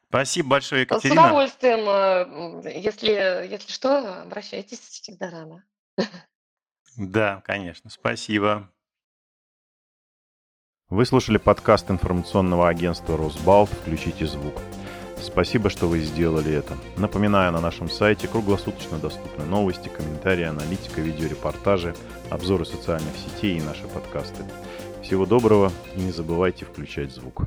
Спасибо 0.10 0.50
большое, 0.50 0.82
Екатерина. 0.82 1.22
С 1.22 1.26
удовольствием. 1.26 2.64
Э, 2.66 2.80
если, 2.80 3.48
если 3.50 3.72
что, 3.72 4.22
обращайтесь 4.22 4.80
всегда 4.80 5.30
рано. 5.30 5.64
Да, 6.98 7.42
конечно. 7.44 7.90
Спасибо. 7.90 8.72
Вы 10.92 11.08
слушали 11.08 11.38
подкаст 11.40 11.90
информационного 11.90 12.70
агентства 12.70 13.18
«Росбалт. 13.18 13.72
Включите 13.72 14.28
звук». 14.28 14.54
Спасибо, 15.20 15.72
что 15.72 15.88
вы 15.88 16.00
сделали 16.02 16.54
это. 16.54 16.78
Напоминаю, 16.96 17.52
на 17.52 17.60
нашем 17.60 17.90
сайте 17.90 18.28
круглосуточно 18.28 19.00
доступны 19.00 19.46
новости, 19.46 19.90
комментарии, 19.90 20.44
аналитика, 20.44 21.02
видеорепортажи, 21.02 21.96
обзоры 22.30 22.66
социальных 22.66 23.16
сетей 23.18 23.58
и 23.58 23.64
наши 23.64 23.88
подкасты. 23.88 24.44
Всего 25.02 25.26
доброго 25.26 25.72
и 25.96 26.02
не 26.02 26.12
забывайте 26.12 26.66
включать 26.66 27.12
звук. 27.12 27.42